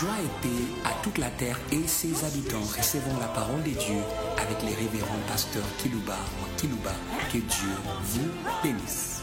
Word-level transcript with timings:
Joie 0.00 0.10
et 0.24 0.42
paix 0.42 0.64
à 0.84 1.02
toute 1.04 1.18
la 1.18 1.30
terre 1.30 1.56
et 1.70 1.86
ses 1.86 2.24
habitants. 2.24 2.58
Recevons 2.76 3.16
la 3.20 3.28
parole 3.28 3.62
de 3.62 3.70
Dieu 3.70 4.00
avec 4.36 4.60
les 4.62 4.74
révérends 4.74 5.22
pasteurs 5.28 5.62
Kilouba 5.78 6.16
ou 6.40 6.58
Kilouba. 6.58 6.90
Que 7.32 7.38
Dieu 7.38 7.70
vous 8.02 8.28
bénisse. 8.60 9.22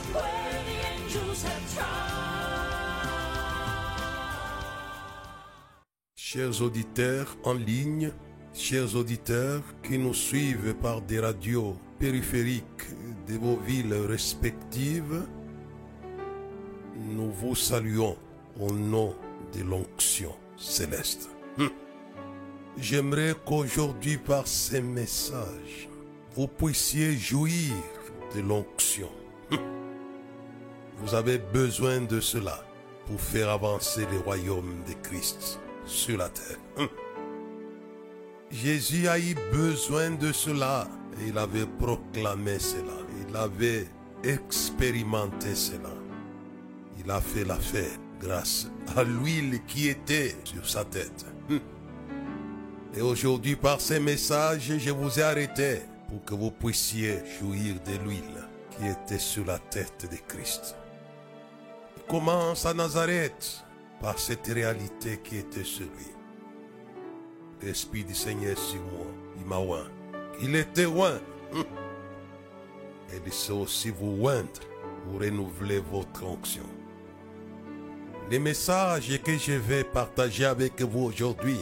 Chers 6.15 6.61
auditeurs 6.61 7.35
en 7.43 7.53
ligne, 7.53 8.13
chers 8.53 8.95
auditeurs 8.95 9.63
qui 9.83 9.97
nous 9.97 10.13
suivent 10.13 10.73
par 10.75 11.01
des 11.01 11.19
radios 11.19 11.75
périphériques 11.99 12.87
de 13.27 13.37
vos 13.37 13.57
villes 13.57 13.93
respectives, 13.93 15.25
nous 16.95 17.29
vous 17.29 17.55
saluons 17.55 18.15
au 18.57 18.71
nom 18.71 19.13
de 19.53 19.63
l'onction 19.63 20.31
céleste. 20.61 21.29
Hum. 21.57 21.69
J'aimerais 22.77 23.35
qu'aujourd'hui, 23.45 24.17
par 24.17 24.47
ces 24.47 24.81
messages, 24.81 25.89
vous 26.35 26.47
puissiez 26.47 27.17
jouir 27.17 27.73
de 28.35 28.41
l'onction. 28.41 29.09
Hum. 29.51 29.59
Vous 30.99 31.15
avez 31.15 31.39
besoin 31.39 32.01
de 32.01 32.19
cela 32.19 32.63
pour 33.07 33.19
faire 33.19 33.49
avancer 33.49 34.05
le 34.11 34.19
royaume 34.19 34.83
de 34.87 34.93
Christ 35.01 35.59
sur 35.85 36.17
la 36.17 36.29
terre. 36.29 36.57
Hum. 36.77 36.87
Jésus 38.51 39.07
a 39.07 39.17
eu 39.17 39.35
besoin 39.51 40.11
de 40.11 40.31
cela 40.31 40.87
et 41.19 41.29
il 41.29 41.37
avait 41.37 41.65
proclamé 41.65 42.59
cela. 42.59 42.97
Il 43.27 43.35
avait 43.35 43.87
expérimenté 44.23 45.55
cela. 45.55 45.93
Il 47.03 47.09
a 47.09 47.19
fait 47.21 47.45
l'affaire 47.45 47.97
grâce 48.21 48.70
à 48.95 49.03
l'huile 49.03 49.61
qui 49.67 49.87
était 49.87 50.35
sur 50.43 50.67
sa 50.67 50.83
tête. 50.85 51.25
Hum. 51.49 51.59
Et 52.95 53.01
aujourd'hui, 53.01 53.55
par 53.55 53.79
ces 53.79 53.99
messages, 53.99 54.73
je 54.77 54.91
vous 54.91 55.19
ai 55.19 55.23
arrêté 55.23 55.79
pour 56.09 56.23
que 56.25 56.33
vous 56.33 56.51
puissiez 56.51 57.19
jouir 57.39 57.75
de 57.85 58.03
l'huile 58.03 58.43
qui 58.77 58.87
était 58.87 59.19
sur 59.19 59.45
la 59.45 59.59
tête 59.59 60.07
de 60.11 60.17
Christ. 60.27 60.75
Commence 62.07 62.65
à 62.65 62.73
Nazareth 62.73 63.63
par 64.01 64.19
cette 64.19 64.47
réalité 64.47 65.21
qui 65.23 65.37
était 65.37 65.63
sur 65.63 65.85
lui. 65.85 66.11
L'Esprit 67.61 68.03
du 68.03 68.15
Seigneur 68.15 68.57
sur 68.57 68.81
moi, 68.81 69.07
il 69.39 69.45
m'a 69.45 69.59
oint. 69.59 69.87
Il 70.41 70.55
était 70.55 70.87
oint. 70.87 71.19
Hum. 71.53 71.63
Et 73.13 73.21
il 73.25 73.33
sait 73.33 73.53
aussi 73.53 73.89
vous 73.91 74.17
oindre 74.25 74.49
pour 75.03 75.21
renouveler 75.21 75.79
votre 75.79 76.25
onction. 76.25 76.63
Les 78.31 78.39
messages 78.39 79.21
que 79.21 79.37
je 79.37 79.51
vais 79.51 79.83
partager 79.83 80.45
avec 80.45 80.81
vous 80.81 81.07
aujourd'hui, 81.07 81.59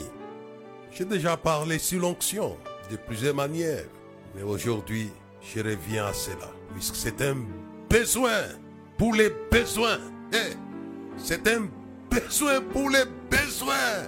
j'ai 0.92 1.04
déjà 1.04 1.36
parlé 1.36 1.80
sur 1.80 2.00
l'onction 2.00 2.58
de 2.92 2.96
plusieurs 2.96 3.34
manières. 3.34 3.86
Mais 4.36 4.44
aujourd'hui, 4.44 5.10
je 5.42 5.62
reviens 5.62 6.06
à 6.06 6.14
cela, 6.14 6.52
puisque 6.72 6.96
c'est 6.96 7.24
un 7.24 7.38
besoin 7.90 8.44
pour 9.00 9.16
les 9.16 9.32
besoins. 9.52 9.98
Eh, 10.32 10.54
c'est 11.18 11.48
un 11.48 11.68
besoin 12.08 12.62
pour 12.62 12.92
les 12.92 13.06
besoins. 13.32 14.06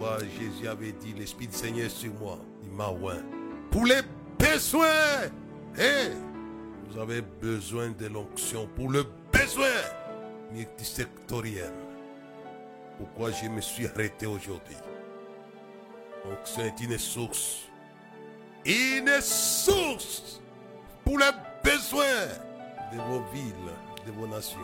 Pourquoi 0.00 0.18
Jésus 0.40 0.66
avait 0.66 0.90
dit 0.90 1.14
l'Esprit 1.16 1.46
du 1.46 1.56
Seigneur 1.56 1.88
sur 1.88 2.12
moi, 2.14 2.40
il 2.64 2.72
m'a 2.72 2.88
oint. 2.88 3.22
Pour 3.70 3.86
les 3.86 4.02
besoins. 4.40 5.30
Eh, 5.78 6.10
vous 6.90 6.98
avez 7.00 7.22
besoin 7.40 7.90
de 7.90 8.06
l'onction 8.08 8.68
pour 8.74 8.90
le 8.90 9.04
besoin 9.32 9.68
multisectoriel. 10.52 11.72
Pourquoi 12.98 13.30
je 13.30 13.46
me 13.48 13.60
suis 13.60 13.86
arrêté 13.86 14.26
aujourd'hui? 14.26 14.76
L'onction 16.24 16.62
est 16.64 16.80
une 16.80 16.98
source. 16.98 17.68
Une 18.64 19.20
source 19.20 20.40
pour 21.04 21.18
les 21.18 21.30
besoins 21.64 22.28
de 22.92 22.98
vos 22.98 23.22
villes, 23.32 23.72
de 24.06 24.12
vos 24.12 24.26
nations. 24.26 24.58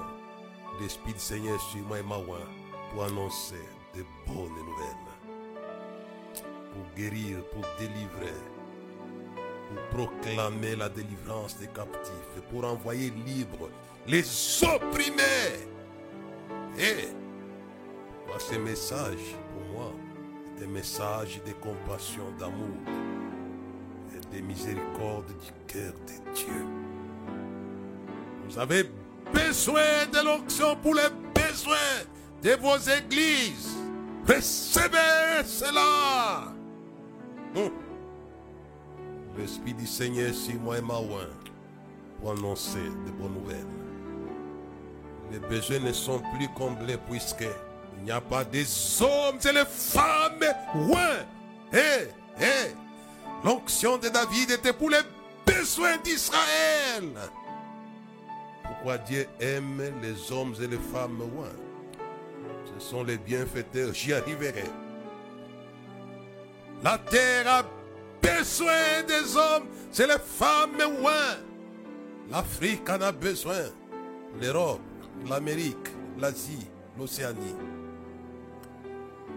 L'Esprit 0.81 1.15
du 1.15 1.19
Seigneur 1.19 1.61
sur 1.73 1.81
moi 1.81 1.99
et 1.99 2.03
ma 2.03 2.19
oint 2.19 2.49
pour 2.93 3.05
annoncer 3.05 3.65
de 3.97 4.05
bonnes 4.27 4.55
nouvelles. 4.55 5.09
Pour 6.73 6.95
guérir, 6.95 7.43
pour 7.51 7.65
délivrer, 7.79 8.35
pour 9.69 10.07
proclamer 10.07 10.77
la 10.77 10.89
délivrance 10.89 11.57
des 11.57 11.67
captifs, 11.69 12.43
pour 12.51 12.65
envoyer 12.65 13.11
libres 13.27 13.71
les 14.07 14.25
opprimés. 14.63 15.67
Et 16.79 17.09
pour 18.27 18.41
ces 18.41 18.59
messages, 18.59 19.35
pour 19.53 19.77
moi, 19.77 19.93
des 20.59 20.67
messages 20.67 21.41
de 21.45 21.53
compassion, 21.53 22.25
d'amour 22.39 22.77
et 24.15 24.37
de 24.37 24.41
miséricorde 24.43 25.27
du 25.27 25.73
cœur 25.73 25.93
de 25.93 26.33
Dieu. 26.35 26.67
Vous 28.49 28.59
avez 28.59 28.91
besoin 29.33 30.07
de 30.13 30.25
l'onction 30.25 30.77
pour 30.77 30.95
les 30.95 31.09
besoins 31.35 31.77
de 32.43 32.51
vos 32.61 32.79
églises. 32.79 33.77
Recevez 34.27 35.45
cela. 35.45 36.53
Hum. 37.57 37.71
L'Esprit 39.37 39.75
du 39.75 39.87
Seigneur 39.87 40.35
sur 40.35 40.61
moi 40.61 40.79
et 40.79 40.83
ma 40.83 40.95
pour 42.21 42.33
annoncer 42.33 42.79
de 43.07 43.11
bonnes 43.13 43.35
nouvelles. 43.35 43.78
Les 45.31 45.39
besoins 45.39 45.81
ne 45.81 45.93
sont 45.93 46.21
plus 46.37 46.49
comblés 46.49 46.99
puisque 47.09 47.47
il 47.99 48.05
n'y 48.05 48.11
a 48.11 48.21
pas 48.21 48.45
des 48.45 48.67
hommes 49.03 49.39
et 49.45 49.53
les 49.53 49.65
femmes. 49.65 50.45
Ouais. 50.89 52.09
L'onction 53.45 53.99
de 53.99 54.09
David 54.09 54.51
était 54.51 54.73
pour 54.73 54.91
les 54.91 55.01
besoins 55.47 55.97
d'Israël. 55.99 57.05
Pourquoi 58.65 58.99
Dieu 58.99 59.27
aime 59.41 59.83
les 60.03 60.33
hommes 60.33 60.55
et 60.63 60.67
les 60.67 60.79
femmes 60.79 61.21
ouais. 61.21 61.49
Ce 62.75 62.89
sont 62.89 63.03
les 63.03 63.19
bienfaiteurs, 63.19 63.93
j'y 63.93 64.13
arriverai. 64.13 64.65
La 66.83 66.99
terre 66.99 67.49
a 67.49 67.63
besoin 68.23 69.03
des 69.07 69.37
hommes, 69.37 69.67
c'est 69.91 70.07
les 70.07 70.19
femmes 70.19 70.77
ouais. 71.03 71.39
L'Afrique 72.31 72.89
en 72.89 73.01
a 73.01 73.11
besoin. 73.11 73.65
L'Europe, 74.41 74.81
l'Amérique, 75.27 75.89
l'Asie, 76.19 76.67
l'Océanie. 76.99 77.57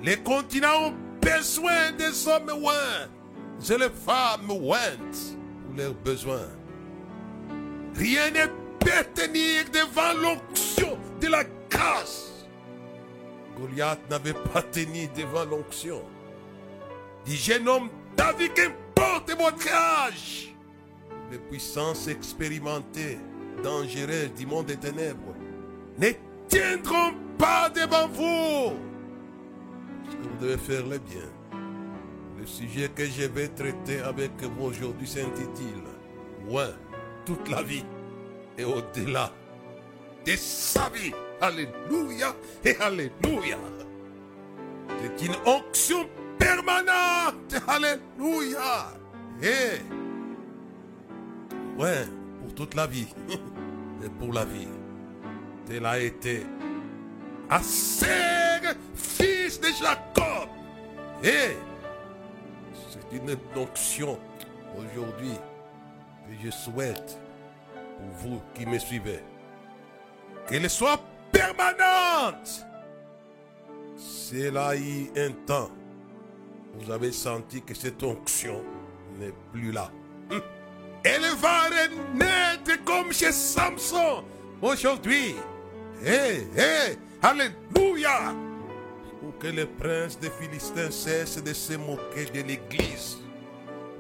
Les 0.03 0.17
continents 0.17 0.87
ont 0.87 0.93
besoin 1.21 1.91
des 1.91 2.27
hommes 2.27 2.63
oints. 2.63 3.07
C'est 3.59 3.77
les 3.77 3.89
femmes 3.89 4.49
ointes 4.49 5.37
pour 5.65 5.75
leurs 5.77 5.93
besoins. 5.93 6.49
Rien 7.95 8.31
ne 8.31 8.47
peut 8.79 9.05
tenir 9.13 9.65
devant 9.71 10.13
l'onction 10.19 10.97
de 11.19 11.27
la 11.27 11.43
grâce. 11.69 12.47
Goliath 13.57 13.99
n'avait 14.09 14.33
pas 14.33 14.63
tenu 14.63 15.07
devant 15.15 15.45
l'onction. 15.45 16.01
Dit 17.25 17.37
jeune 17.37 17.67
homme, 17.67 17.89
David, 18.17 18.53
qu'importe 18.53 19.31
votre 19.37 19.67
âge 19.71 20.51
les 21.31 21.39
puissances 21.39 22.07
expérimentées, 22.07 23.17
dangereuses 23.63 24.33
du 24.33 24.45
monde 24.45 24.65
des 24.65 24.75
ténèbres, 24.75 25.30
ne 26.01 26.11
tiendront 26.47 27.13
pas 27.37 27.69
devant 27.69 28.07
vous. 28.07 28.77
Vous 30.21 30.39
devez 30.45 30.57
faire 30.57 30.85
le 30.85 30.97
bien. 30.97 31.29
Le 32.39 32.45
sujet 32.45 32.89
que 32.89 33.05
je 33.05 33.23
vais 33.27 33.47
traiter 33.49 33.99
avec 33.99 34.31
vous 34.41 34.65
aujourd'hui 34.65 35.07
s'intitule 35.07 35.83
Loin 36.47 36.69
toute 37.25 37.47
la 37.49 37.61
vie 37.61 37.85
et 38.57 38.63
au-delà 38.63 39.31
de 40.25 40.35
sa 40.35 40.89
vie. 40.89 41.13
Alléluia 41.39 42.35
et 42.65 42.75
Alléluia. 42.77 43.57
C'est 45.01 45.25
une 45.25 45.35
onction 45.45 46.07
permanente. 46.37 47.55
Alléluia. 47.67 48.93
Et 49.41 49.81
Ouais, 51.77 52.05
pour 52.41 52.53
toute 52.53 52.75
la 52.75 52.85
vie. 52.87 53.07
Et 54.03 54.09
pour 54.09 54.33
la 54.33 54.45
vie. 54.45 54.67
Tel 55.71 55.85
a 55.85 55.97
été 55.99 56.45
Aser, 57.49 58.75
fils 58.93 59.57
de 59.61 59.67
Jacob. 59.67 60.49
Et 61.23 61.55
c'est 62.89 63.15
une 63.15 63.37
onction 63.55 64.19
aujourd'hui 64.77 65.37
que 66.27 66.45
je 66.45 66.51
souhaite 66.51 67.17
pour 67.73 68.09
vous 68.17 68.41
qui 68.53 68.65
me 68.65 68.77
suivez. 68.79 69.23
Qu'elle 70.45 70.69
soit 70.69 70.99
permanente. 71.31 72.65
C'est 73.95 74.51
là 74.51 74.75
eu 74.75 75.09
un 75.15 75.31
temps. 75.45 75.71
Vous 76.73 76.91
avez 76.91 77.13
senti 77.13 77.61
que 77.61 77.73
cette 77.73 78.03
onction 78.03 78.61
n'est 79.17 79.33
plus 79.53 79.71
là. 79.71 79.89
Elle 81.05 81.33
va 81.37 81.61
renaître 81.63 82.83
comme 82.83 83.13
chez 83.13 83.31
Samson 83.31 84.25
aujourd'hui. 84.61 85.35
Hé, 86.03 86.47
hé, 86.57 86.97
Alléluia. 87.21 88.33
pour 89.19 89.37
que 89.37 89.47
les 89.47 89.65
princes 89.67 90.19
des 90.19 90.31
Philistins 90.31 90.89
cessent 90.89 91.43
de 91.43 91.53
se 91.53 91.73
moquer 91.73 92.25
de 92.33 92.41
l'Église. 92.47 93.19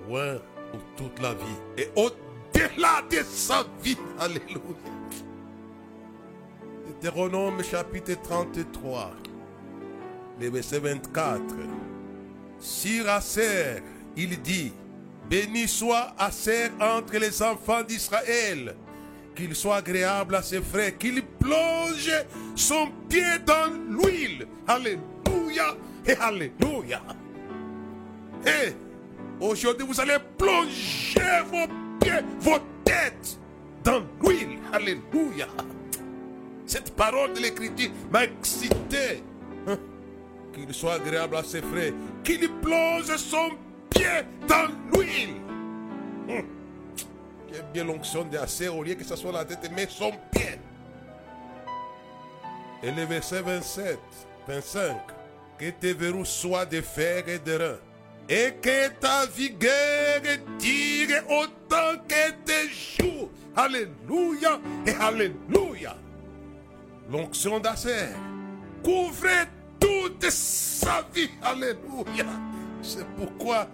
Ouais, 0.09 0.39
pour 0.71 0.81
toute 0.95 1.19
la 1.21 1.33
vie. 1.35 1.59
Et 1.77 1.89
au-delà 1.95 3.03
de 3.09 3.23
sa 3.23 3.63
vie. 3.83 3.97
Alléluia. 4.19 4.57
Deutéronome 6.87 7.63
chapitre 7.63 8.13
33, 8.23 9.11
le 10.39 10.49
verset 10.49 10.79
24. 10.79 11.41
Sir 12.59 13.07
Aser, 13.09 13.81
il 14.17 14.41
dit, 14.41 14.73
béni 15.29 15.67
soit 15.67 16.13
Aser 16.17 16.69
entre 16.79 17.17
les 17.17 17.41
enfants 17.43 17.83
d'Israël, 17.83 18.75
qu'il 19.35 19.55
soit 19.55 19.77
agréable 19.77 20.35
à 20.35 20.41
ses 20.41 20.61
frères, 20.61 20.97
qu'il 20.97 21.23
plonge 21.23 22.11
son 22.55 22.89
pied 23.09 23.39
dans 23.45 23.71
l'huile. 23.89 24.47
Alléluia 24.67 25.75
et 26.05 26.13
Alléluia. 26.13 27.01
Et 28.45 28.73
aujourd'hui, 29.39 29.85
vous 29.87 29.99
allez 29.99 30.17
plonger 30.37 31.43
vos 31.45 31.67
pieds, 31.99 32.21
vos 32.39 32.59
têtes 32.83 33.39
dans 33.83 34.03
l'huile. 34.21 34.59
Alléluia. 34.73 35.47
Cette 36.65 36.95
parole 36.95 37.33
de 37.33 37.39
l'Écriture 37.39 37.91
m'a 38.11 38.23
excité. 38.23 39.23
Hein? 39.67 39.77
Qu'il 40.53 40.73
soit 40.73 40.93
agréable 40.93 41.35
à 41.35 41.43
ses 41.43 41.61
frères. 41.61 41.93
Qu'il 42.23 42.49
plonge 42.61 43.15
son 43.17 43.49
pied 43.89 44.05
dans 44.47 44.67
l'huile. 44.93 45.35
Hum. 46.29 46.60
Quelle 47.51 47.65
bien 47.73 47.83
l'onction 47.83 48.25
assez 48.41 48.69
au 48.69 48.81
lieu 48.81 48.95
que 48.95 49.03
ce 49.03 49.15
soit 49.15 49.31
la 49.31 49.43
tête, 49.43 49.69
mais 49.75 49.87
son 49.89 50.11
pied. 50.31 50.59
Et 52.81 52.91
le 52.91 53.03
verset 53.03 53.41
27, 53.41 53.99
25. 54.47 54.97
Que 55.57 55.69
tes 55.71 55.93
verrous 55.93 56.25
soient 56.25 56.65
de 56.65 56.81
fer 56.81 57.27
et 57.27 57.39
de 57.39 57.53
rein. 57.53 57.77
Et 58.29 58.53
que 58.61 58.87
ta 58.99 59.25
vigueur 59.25 60.21
tire 60.57 61.23
autant 61.29 62.01
que 62.07 62.31
tes 62.45 62.69
jours. 62.69 63.29
Alléluia 63.55 64.59
et 64.85 64.91
Alléluia. 64.91 65.97
L'onction 67.11 67.59
d'Acer 67.59 68.15
couvrait 68.81 69.47
toute 69.79 70.29
sa 70.29 71.05
vie. 71.13 71.29
Alléluia. 71.43 72.25
C'est 72.81 73.05
pourquoi 73.17 73.67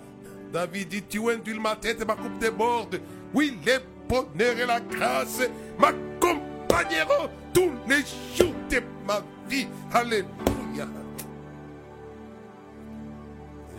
David 0.51 0.87
dit, 0.87 1.03
tu 1.03 1.29
induis 1.29 1.59
ma 1.59 1.75
tête 1.75 2.05
ma 2.05 2.15
coupe 2.15 2.37
déborde. 2.39 2.99
Oui, 3.33 3.57
les 3.65 3.77
bonheurs 4.07 4.57
et 4.57 4.65
la 4.65 4.79
grâce 4.79 5.41
m'accompagneront 5.77 7.29
tous 7.53 7.71
les 7.87 8.03
jours 8.35 8.53
de 8.69 8.81
ma 9.05 9.21
vie. 9.47 9.67
Alléluia. 9.93 10.87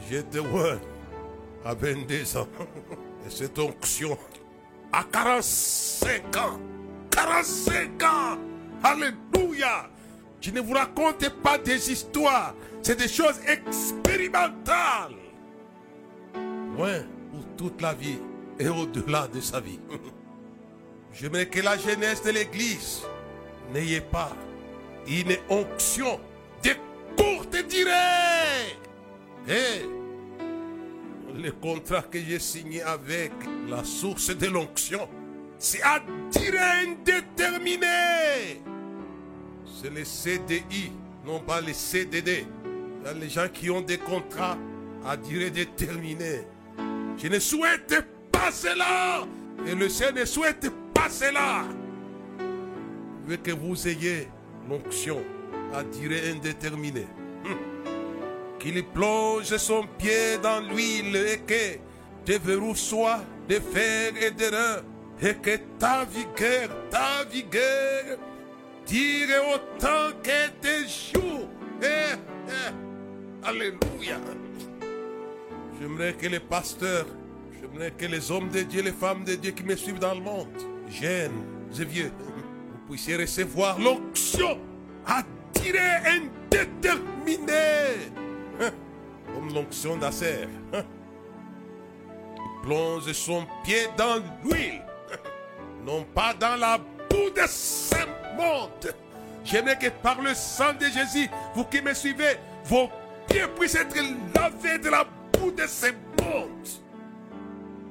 J'étais 0.09 0.39
loin 0.39 0.79
à 1.65 1.75
22 1.75 2.37
ans. 2.37 2.49
Et 3.27 3.31
cette 3.31 3.59
onction 3.59 4.17
à 4.93 5.05
45 5.05 6.37
ans. 6.37 6.59
45 7.11 8.03
ans. 8.05 8.39
Alléluia. 8.83 9.89
Je 10.41 10.51
ne 10.51 10.61
vous 10.61 10.73
raconte 10.73 11.29
pas 11.43 11.59
des 11.59 11.91
histoires. 11.91 12.55
C'est 12.81 12.97
des 12.97 13.09
choses 13.09 13.41
expérimentales. 13.47 15.17
Loin 16.77 17.01
pour 17.33 17.45
toute 17.57 17.83
la 17.83 17.93
vie 17.93 18.19
et 18.59 18.69
au-delà 18.69 19.29
de 19.29 19.41
sa 19.41 19.61
vie. 19.61 19.81
J'aimerais 21.13 21.47
que 21.47 21.61
la 21.61 21.77
jeunesse 21.77 22.23
de 22.23 22.31
l'Église 22.31 23.03
n'ayez 23.73 24.01
pas 24.01 24.33
une 25.07 25.37
onction 25.49 26.21
de 26.63 26.71
courte 27.17 27.57
durée. 27.69 28.77
Et 29.49 29.87
le 31.41 31.53
contrat 31.53 32.03
que 32.03 32.19
j'ai 32.19 32.39
signé 32.39 32.83
avec 32.83 33.33
la 33.69 33.85
source 33.85 34.37
de 34.37 34.47
l'onction, 34.47 35.09
c'est 35.59 35.83
à 35.83 36.01
durée 36.33 36.87
indéterminée. 36.87 38.63
C'est 39.81 39.91
le 39.91 40.05
CDI, 40.05 40.93
non 41.25 41.41
pas 41.41 41.61
le 41.61 41.73
CDD. 41.73 42.47
Les 43.19 43.31
gens 43.31 43.49
qui 43.53 43.71
ont 43.71 43.81
des 43.81 43.99
contrats 43.99 44.59
à 45.07 45.17
durée 45.17 45.51
déterminée. 45.51 46.43
Je 47.17 47.29
ne 47.29 47.39
souhaite 47.39 47.95
cela. 48.51 49.27
Et 49.67 49.75
le 49.75 49.89
Seigneur 49.89 50.15
ne 50.15 50.25
souhaite 50.25 50.71
pas 50.95 51.09
cela. 51.09 51.65
Veux 53.27 53.37
que 53.37 53.51
vous 53.51 53.89
ayez 53.89 54.29
l'onction 54.69 55.23
à 55.75 55.83
durée 55.83 56.31
indéterminée. 56.31 57.07
Hum. 57.45 57.57
Qu'il 58.59 58.85
plonge 58.85 59.57
son 59.57 59.87
pied 59.99 60.39
dans 60.43 60.61
l'huile 60.61 61.17
et 61.17 61.39
que 61.47 61.79
tes 62.25 62.39
verrous 62.39 62.75
soient 62.75 63.21
de 63.49 63.55
fer 63.55 64.13
et 64.21 64.31
de 64.31 64.45
rein. 64.45 64.83
Et 65.21 65.35
que 65.35 65.57
ta 65.79 66.05
vigueur, 66.05 66.69
ta 66.91 67.25
vigueur, 67.25 68.19
tire 68.85 69.29
autant 69.53 70.17
que 70.23 70.49
tes 70.61 70.87
jours. 70.89 71.49
Eh, 71.83 72.15
eh. 72.49 73.47
Alléluia. 73.47 74.19
J'aimerais 75.81 76.15
que 76.15 76.27
les 76.27 76.41
pasteurs, 76.41 77.07
que 77.97 78.07
les 78.07 78.31
hommes 78.31 78.49
de 78.49 78.63
Dieu, 78.63 78.83
les 78.83 78.93
femmes 78.93 79.25
de 79.25 79.35
Dieu 79.35 79.53
qui 79.53 79.63
me 79.63 79.77
suivent 79.77 79.99
dans 79.99 80.15
le 80.15 80.21
monde, 80.21 80.49
jeunes 80.89 81.45
et 81.79 81.85
vieux, 81.85 82.13
vous 82.19 82.89
puissiez 82.89 83.17
recevoir 83.17 83.79
l'onction 83.79 84.59
tirer 85.53 85.97
indéterminée, 86.07 88.13
hein, 88.61 88.71
comme 89.35 89.55
l'onction 89.55 89.97
d'Acer. 89.97 90.49
Hein? 90.73 90.83
Il 92.37 92.63
plonge 92.63 93.13
son 93.13 93.47
pied 93.65 93.89
dans 93.97 94.23
l'huile, 94.45 94.83
hein, 95.13 95.17
non 95.85 96.05
pas 96.15 96.35
dans 96.35 96.57
la 96.57 96.79
boue 96.79 97.31
de 97.31 97.47
ce 97.47 97.97
monde. 98.37 98.95
J'aimerais 99.45 99.79
que 99.79 99.89
par 100.03 100.21
le 100.21 100.35
sang 100.35 100.75
de 100.79 100.87
Jésus, 100.87 101.29
vous 101.55 101.65
qui 101.65 101.81
me 101.81 101.95
suivez, 101.95 102.37
vos 102.65 102.91
pieds 103.29 103.47
puissent 103.59 103.77
être 103.77 103.97
lavés 104.35 104.79
de 104.79 104.91
la 104.91 105.07
bout 105.33 105.53
de 105.53 105.67
ces 105.67 105.93
mondes. 106.23 106.69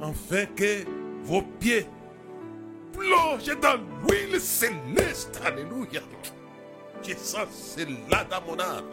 Afin 0.02 0.46
que 0.56 0.86
vos 1.24 1.42
pieds 1.60 1.88
plongent 2.94 3.60
dans 3.62 3.80
l'huile 4.08 4.40
céleste. 4.40 5.42
Alléluia. 5.44 6.02
Je 7.04 7.14
sens 7.16 7.75
cela 7.77 8.24
dans 8.25 8.42
mon 8.46 8.60
âme. 8.60 8.86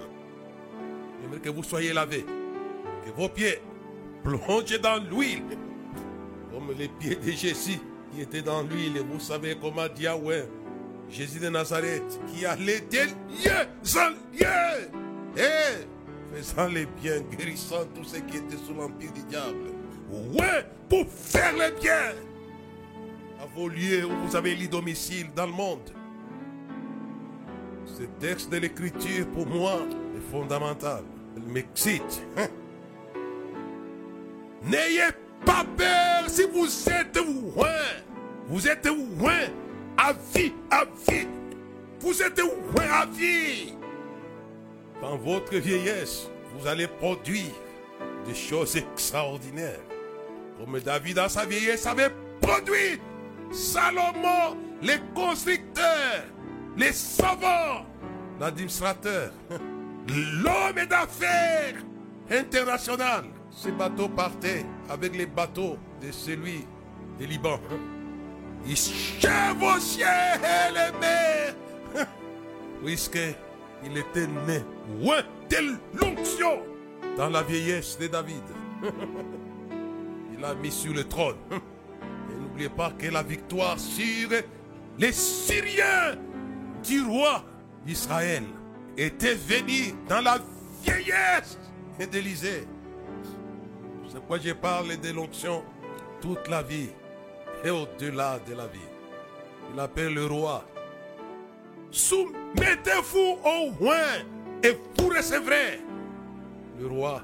J'aimerais 1.21 1.41
que 1.41 1.51
vous 1.51 1.63
soyez 1.63 1.93
lavés. 1.93 2.25
Que 3.05 3.11
vos 3.17 3.29
pieds 3.29 3.61
plongent 4.23 4.81
dans 4.83 5.03
l'huile. 5.11 5.59
Comme 6.53 6.73
les 6.79 6.89
pieds 6.89 7.17
de 7.17 7.31
Jésus 7.33 7.79
qui 8.13 8.23
étaient 8.23 8.43
dans 8.43 8.63
l'huile. 8.63 9.03
Vous 9.11 9.21
savez 9.21 9.57
comment 9.61 9.87
Yahweh, 9.99 10.49
Jésus 11.11 11.41
de 11.41 11.49
Nazareth, 11.49 12.21
qui 12.29 12.47
allait 12.47 12.81
de 12.81 12.97
lieu 12.97 13.99
en 13.99 14.11
lieu. 14.33 14.91
Et 15.37 16.37
faisant 16.37 16.69
les 16.69 16.87
biens, 16.87 17.21
guérissant 17.21 17.85
tous 17.95 18.05
ceux 18.05 18.21
qui 18.21 18.39
étaient 18.39 18.57
sous 18.57 18.75
l'empire 18.75 19.13
du 19.13 19.23
diable. 19.25 19.74
Ouais, 20.33 20.65
pour 20.89 21.07
faire 21.09 21.53
le 21.53 21.81
bien. 21.81 22.13
À 23.41 23.47
vos 23.55 23.69
lieux 23.69 24.05
où 24.05 24.27
vous 24.27 24.37
avez 24.37 24.55
les 24.55 24.69
domicile 24.69 25.29
dans 25.35 25.47
le 25.47 25.53
monde. 25.53 25.91
Ce 27.87 28.03
texte 28.19 28.51
de 28.51 28.59
l'écriture, 28.59 29.27
pour 29.29 29.47
moi, 29.47 29.81
est 30.17 30.31
fondamental. 30.31 31.05
Il 31.37 31.45
m'excite. 31.45 32.23
N'ayez 34.65 35.11
pas 35.45 35.65
peur 35.77 36.29
si 36.29 36.45
vous 36.45 36.69
êtes 36.89 37.17
loin. 37.17 37.69
Vous 38.47 38.67
êtes 38.67 38.87
loin 38.87 39.41
à 39.97 40.13
vie, 40.35 40.53
à 40.71 40.85
vie. 40.85 41.27
Vous 42.01 42.23
êtes 42.23 42.39
loin 42.39 42.91
à 42.91 43.07
vie. 43.07 43.75
Dans 45.01 45.17
votre 45.17 45.57
vieillesse, 45.57 46.29
vous 46.57 46.67
allez 46.67 46.87
produire 46.87 47.55
des 48.27 48.35
choses 48.35 48.77
extraordinaires. 48.77 49.81
Comme 50.59 50.79
David 50.81 51.17
dans 51.17 51.29
sa 51.29 51.45
vieillesse 51.45 51.87
avait 51.87 52.11
produit. 52.41 53.01
Salomon, 53.53 54.57
les 54.83 54.99
constructeurs, 55.15 56.25
les 56.77 56.93
savants, 56.93 57.87
l'administrateur, 58.41 59.33
l'homme 60.09 60.87
d'affaires 60.89 61.77
international. 62.31 63.27
Ces 63.51 63.71
bateaux 63.71 64.09
partaient 64.09 64.67
avec 64.89 65.17
les 65.17 65.27
bateaux 65.27 65.77
de 66.03 66.11
celui 66.11 66.67
du 67.19 67.27
Liban. 67.27 67.61
Ils 68.67 68.77
chevauchaient 68.77 70.39
les 70.73 70.99
mers. 70.99 71.55
Puisque 72.85 73.19
il 73.85 73.97
était 73.99 74.27
né 74.27 74.63
loin 75.01 75.23
de 75.49 76.01
l'onction 76.01 76.63
dans 77.17 77.29
la 77.29 77.43
vieillesse 77.43 77.99
de 77.99 78.09
David. 78.09 78.43
L'a 80.45 80.55
mis 80.55 80.71
sur 80.71 80.93
le 80.93 81.05
trône. 81.05 81.37
Et 81.51 82.35
n'oubliez 82.35 82.69
pas 82.69 82.91
que 82.91 83.07
la 83.07 83.23
victoire 83.23 83.79
sur 83.79 84.29
les 84.99 85.13
Syriens 85.13 86.19
du 86.87 87.01
roi 87.01 87.43
d'Israël 87.87 88.43
était 88.95 89.37
venue 89.37 89.95
dans 90.07 90.21
la 90.21 90.39
vieillesse 90.83 91.59
d'Élysée. 92.13 92.69
C'est 94.07 94.19
pourquoi 94.19 94.39
je 94.39 94.53
parle 94.53 95.01
de 95.01 95.13
l'onction 95.13 95.65
toute 96.21 96.47
la 96.49 96.63
vie 96.63 96.91
et 97.65 97.71
au-delà 97.71 98.39
de 98.47 98.53
la 98.53 98.67
vie. 98.67 98.91
Il 99.73 99.81
appelle 99.81 100.13
le 100.13 100.27
roi. 100.27 100.63
Soumettez-vous 101.91 103.39
au 103.47 103.71
roi 103.79 103.97
et 104.63 104.79
vous 104.99 105.09
recevrez. 105.09 105.81
Le 106.79 106.87
roi 106.87 107.23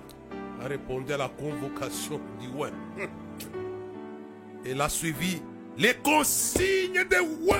a 0.61 0.69
répondu 0.69 1.12
à 1.12 1.17
la 1.17 1.29
convocation 1.29 2.21
du 2.40 2.49
roi. 2.49 2.69
Il 4.64 4.81
a 4.81 4.88
suivi 4.88 5.43
les 5.79 5.95
consignes 5.95 7.05
des 7.09 7.19
rois. 7.19 7.57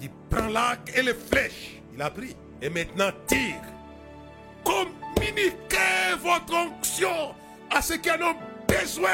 Il 0.00 0.10
prend 0.30 0.46
l'arc 0.46 0.92
et 0.96 1.02
les 1.02 1.14
flèches. 1.14 1.82
Il 1.92 2.00
a 2.00 2.10
pris. 2.10 2.36
Et 2.62 2.70
maintenant 2.70 3.10
tire. 3.26 3.62
Communiquez 4.64 6.14
votre 6.22 6.54
onction 6.54 7.34
à 7.70 7.82
ceux 7.82 7.96
qui 7.96 8.10
en 8.10 8.20
ont 8.20 8.36
besoin 8.68 9.08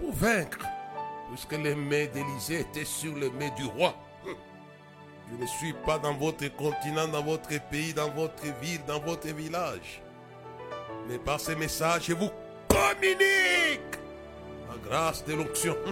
pour 0.00 0.12
vaincre. 0.12 0.66
Puisque 1.28 1.52
les 1.52 1.74
mains 1.74 2.06
d'Élysée 2.12 2.60
étaient 2.60 2.84
sur 2.84 3.14
les 3.16 3.30
mains 3.30 3.54
du 3.56 3.64
roi. 3.64 3.94
Je 5.30 5.36
ne 5.40 5.46
suis 5.46 5.72
pas 5.86 5.98
dans 5.98 6.14
votre 6.14 6.46
continent, 6.56 7.08
dans 7.08 7.22
votre 7.22 7.48
pays, 7.70 7.94
dans 7.94 8.10
votre 8.10 8.42
ville, 8.60 8.80
dans 8.86 9.00
votre 9.00 9.28
village. 9.28 10.02
Mais 11.12 11.18
par 11.18 11.38
ces 11.38 11.54
messages, 11.54 12.06
je 12.06 12.14
vous 12.14 12.30
communique 12.68 13.98
la 14.66 14.88
grâce 14.88 15.22
de 15.26 15.34
l'onction. 15.34 15.76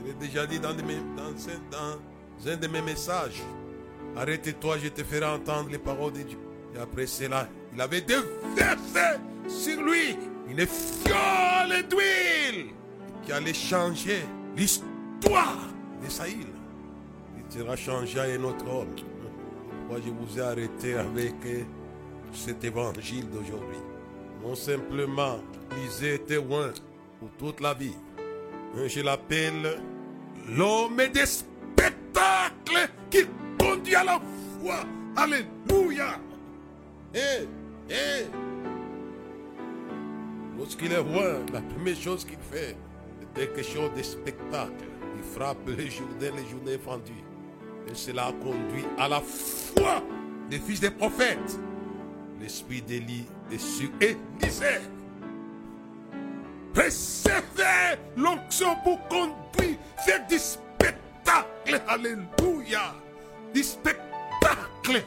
Je 0.00 0.06
l'ai 0.06 0.14
déjà 0.14 0.46
dit 0.46 0.58
dans, 0.58 0.70
un, 0.70 2.56
de 2.56 2.66
mes 2.68 2.80
messages. 2.80 3.42
Arrête-toi, 4.16 4.76
je 4.78 4.88
te 4.88 5.02
ferai 5.02 5.24
entendre 5.24 5.70
les 5.70 5.78
paroles 5.78 6.12
de 6.12 6.22
Dieu. 6.22 6.38
Et 6.74 6.78
après 6.78 7.06
cela, 7.06 7.48
il 7.74 7.80
avait 7.80 8.02
déversé 8.02 9.18
sur 9.48 9.82
lui 9.82 10.16
une 10.46 10.66
fiole 10.66 11.82
d'huile 11.88 12.66
qui 13.24 13.32
allait 13.32 13.54
changer 13.54 14.24
l'histoire 14.56 15.68
de. 16.02 16.08
Il 17.46 17.52
sera 17.58 17.76
changé 17.76 18.20
à 18.20 18.24
un 18.24 18.44
autre 18.44 18.68
homme. 18.70 18.94
Moi, 19.88 19.98
je 20.04 20.10
vous 20.10 20.38
ai 20.38 20.42
arrêté 20.42 20.94
avec 20.94 21.34
cet 22.34 22.64
évangile 22.64 23.28
d'aujourd'hui. 23.30 23.78
Non 24.42 24.54
simplement, 24.54 25.38
lisez 25.76 26.18
témoin 26.18 26.72
pour 27.18 27.30
toute 27.38 27.60
la 27.60 27.74
vie. 27.74 27.96
Je 28.86 29.00
l'appelle 29.00 29.80
l'homme 30.48 31.00
des 31.12 31.26
spectacles 31.26 32.90
qui 33.10 33.24
conduit 33.58 33.94
à 33.94 34.04
la 34.04 34.20
foi. 34.60 34.76
Alléluia. 35.16 36.18
Eh, 37.14 37.46
eh. 37.88 38.26
Lorsqu'il 40.58 40.92
est 40.92 40.98
roi, 40.98 41.38
la 41.52 41.60
première 41.60 41.96
chose 41.96 42.24
qu'il 42.24 42.38
fait, 42.50 42.76
c'est 43.20 43.32
quelque 43.34 43.62
chose 43.62 43.90
de 43.96 44.02
spectacle. 44.02 44.84
Il 45.16 45.22
frappe 45.22 45.68
les 45.68 45.90
Jourdains, 45.90 46.36
les 46.36 46.50
journées 46.50 46.78
fendues. 46.78 47.12
Et 47.88 47.94
cela 47.94 48.32
conduit 48.42 48.86
à 48.98 49.08
la 49.08 49.20
foi 49.20 50.02
des 50.50 50.58
fils 50.58 50.80
des 50.80 50.90
prophètes. 50.90 51.58
L'esprit 52.44 52.82
d'Élie 52.82 53.24
est 53.50 53.58
sur 53.58 53.88
Élisée. 54.02 54.82
Recevez 56.76 57.98
l'onction 58.18 58.76
pour 58.84 59.00
conduire, 59.08 59.78
faire 60.04 60.26
du 60.26 60.38
spectacle. 60.38 61.80
Alléluia. 61.88 62.96
Du 63.54 63.62
spectacle 63.62 65.02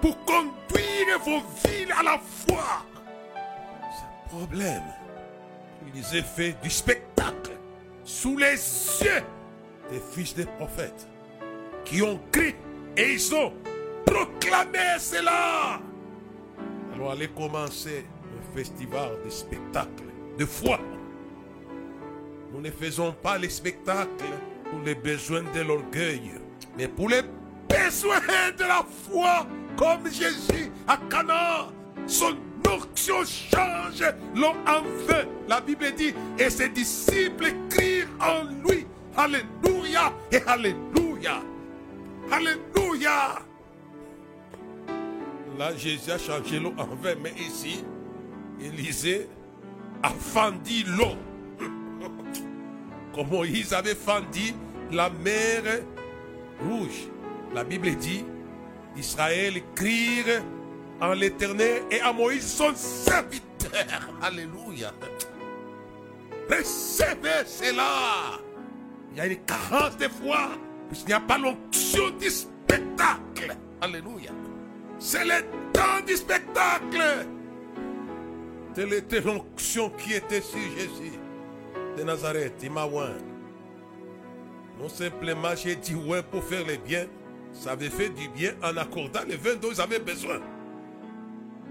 pour 0.00 0.18
conduire 0.24 1.20
vos 1.24 1.40
villes 1.64 1.92
à 1.96 2.02
la 2.02 2.18
foi. 2.18 2.84
C'est 3.80 4.34
un 4.34 4.38
problème. 4.38 4.82
Élisée 5.86 6.22
fait 6.22 6.56
du 6.64 6.68
spectacle 6.68 7.52
sous 8.02 8.36
les 8.36 8.56
yeux 9.04 9.22
des 9.88 10.02
fils 10.12 10.34
des 10.34 10.46
prophètes 10.46 11.06
qui 11.84 12.02
ont 12.02 12.18
crié 12.32 12.56
et 12.96 13.12
ils 13.12 13.34
ont 13.36 13.52
proclamé 14.04 14.98
cela. 14.98 15.80
Allez 17.10 17.28
commencer 17.28 18.06
un 18.24 18.56
festival 18.56 19.10
de 19.24 19.30
spectacle, 19.30 20.04
de 20.38 20.44
foi. 20.44 20.78
Nous 22.52 22.60
ne 22.60 22.70
faisons 22.70 23.12
pas 23.12 23.38
les 23.38 23.48
spectacles 23.48 24.24
pour 24.70 24.80
les 24.80 24.94
besoins 24.94 25.42
de 25.54 25.60
l'orgueil, 25.60 26.32
mais 26.76 26.88
pour 26.88 27.08
les 27.08 27.22
besoins 27.68 28.20
de 28.56 28.62
la 28.62 28.84
foi, 29.08 29.46
comme 29.76 30.06
Jésus 30.06 30.70
à 30.86 30.98
Cana. 31.10 31.68
Son 32.06 32.36
onction 32.68 33.24
change 33.24 34.04
l'eau 34.34 34.54
en 34.66 34.82
feu. 35.06 35.26
La 35.48 35.60
Bible 35.60 35.92
dit, 35.96 36.14
et 36.38 36.50
ses 36.50 36.68
disciples 36.68 37.52
crient 37.68 38.06
en 38.20 38.44
lui. 38.66 38.86
Alléluia 39.16 40.12
et 40.30 40.42
Alléluia. 40.46 41.42
Alléluia. 42.30 43.42
Là, 45.58 45.76
Jésus 45.76 46.10
a 46.10 46.18
changé 46.18 46.58
l'eau 46.58 46.72
en 46.78 46.86
vin, 46.96 47.14
mais 47.22 47.32
ici, 47.38 47.84
Élisée 48.60 49.28
a 50.02 50.10
fendu 50.10 50.84
l'eau. 50.96 51.16
Comme 53.14 53.28
Moïse 53.28 53.72
avait 53.72 53.94
fendu 53.94 54.54
la 54.90 55.10
mer 55.10 55.62
rouge. 56.60 57.08
La 57.54 57.64
Bible 57.64 57.94
dit, 57.96 58.24
Israël 58.96 59.62
crie 59.74 60.24
en 61.00 61.12
l'éternel 61.12 61.82
et 61.90 62.00
à 62.00 62.12
Moïse 62.12 62.46
son 62.46 62.74
serviteur. 62.74 63.42
Alléluia. 64.22 64.92
Recevez 66.48 67.46
cela. 67.46 68.40
Il 69.12 69.18
y 69.18 69.20
a 69.20 69.26
une 69.26 69.38
carence 69.44 69.96
de 69.98 70.08
foi. 70.08 70.50
Puisqu'il 70.88 71.08
n'y 71.08 71.14
a 71.14 71.20
pas 71.20 71.38
l'onction 71.38 72.10
du 72.20 72.28
spectacle. 72.28 73.56
Alléluia. 73.80 74.30
C'est 75.04 75.24
le 75.24 75.42
temps 75.72 76.00
du 76.06 76.14
spectacle. 76.14 77.26
Telle 78.72 78.92
était 78.92 79.20
l'onction 79.20 79.90
qui 79.90 80.14
était 80.14 80.40
sur 80.40 80.60
Jésus 80.60 81.18
de 81.98 82.04
Nazareth. 82.04 82.54
Il 82.62 82.70
m'a 82.70 82.86
Non 82.86 83.08
simplement 84.88 85.56
j'ai 85.56 85.74
dit 85.74 85.96
ouais 85.96 86.22
pour 86.22 86.44
faire 86.44 86.64
le 86.64 86.76
bien. 86.76 87.06
Ça 87.52 87.72
avait 87.72 87.90
fait 87.90 88.10
du 88.10 88.28
bien 88.28 88.52
en 88.62 88.76
accordant 88.76 89.24
les 89.26 89.34
vins 89.36 89.56
dont 89.60 89.70
vous 89.70 89.80
avez 89.80 89.98
besoin. 89.98 90.38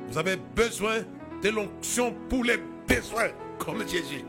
Vous 0.10 0.18
avez 0.18 0.36
besoin 0.54 0.98
de 1.42 1.50
l'onction 1.50 2.14
pour 2.28 2.44
les 2.44 2.60
besoins, 2.86 3.30
comme 3.60 3.88
Jésus. 3.88 4.26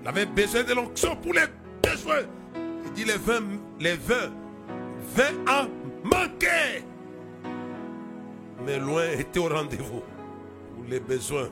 Il 0.00 0.08
avait 0.08 0.24
besoin 0.24 0.62
de 0.62 0.72
l'onction 0.72 1.14
pour 1.14 1.34
les 1.34 1.44
besoins. 1.82 2.22
Il 2.86 2.92
dit 2.92 3.04
les 3.04 3.18
vins, 3.18 3.42
les 3.78 3.96
vins, 3.96 4.32
vins 5.14 5.34
en 5.46 5.68
manquaient. 6.08 6.84
Mais 8.64 8.78
loin 8.78 9.04
était 9.18 9.38
au 9.38 9.48
rendez-vous 9.48 10.02
pour 10.74 10.84
les 10.88 11.00
besoins. 11.00 11.48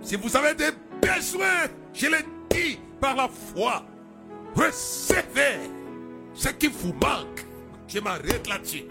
Si 0.00 0.16
vous 0.16 0.34
avez 0.36 0.54
des 0.54 0.70
besoins, 1.02 1.66
je 1.92 2.06
l'ai 2.06 2.24
dit 2.50 2.78
par 3.00 3.16
la 3.16 3.28
foi, 3.28 3.84
recevez 4.54 5.68
ce 6.34 6.48
qui 6.50 6.68
vous 6.68 6.92
manque. 6.92 7.44
Je 7.86 7.98
m'arrête 7.98 8.46
là-dessus. 8.48 8.84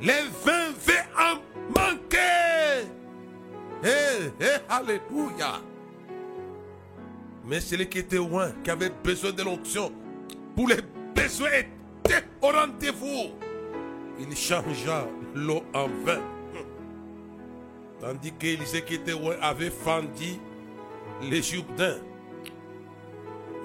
Les 0.00 0.22
vins 0.44 0.70
vont 0.86 1.18
en 1.18 1.34
manquer. 1.80 2.86
Eh, 3.82 4.30
eh, 4.40 4.44
alléluia. 4.68 5.60
Mais 7.46 7.60
celui 7.60 7.88
qui 7.88 7.98
était 7.98 8.16
loin, 8.16 8.52
qui 8.62 8.70
avait 8.70 8.90
besoin 9.02 9.32
de 9.32 9.42
l'onction, 9.42 9.92
pour 10.56 10.68
les 10.68 10.80
besoins 11.14 11.50
étaient 11.50 12.24
au 12.40 12.48
rendez-vous. 12.48 13.32
Il 14.18 14.34
changea 14.36 15.06
l'eau 15.34 15.62
en 15.74 15.88
vin. 16.04 16.20
Tandis 18.00 18.32
qu'Élisée 18.32 18.82
qui 18.82 18.94
était 18.94 19.12
loin 19.12 19.36
avait 19.40 19.70
fendu 19.70 20.38
les 21.22 21.42
Jourdains. 21.42 21.98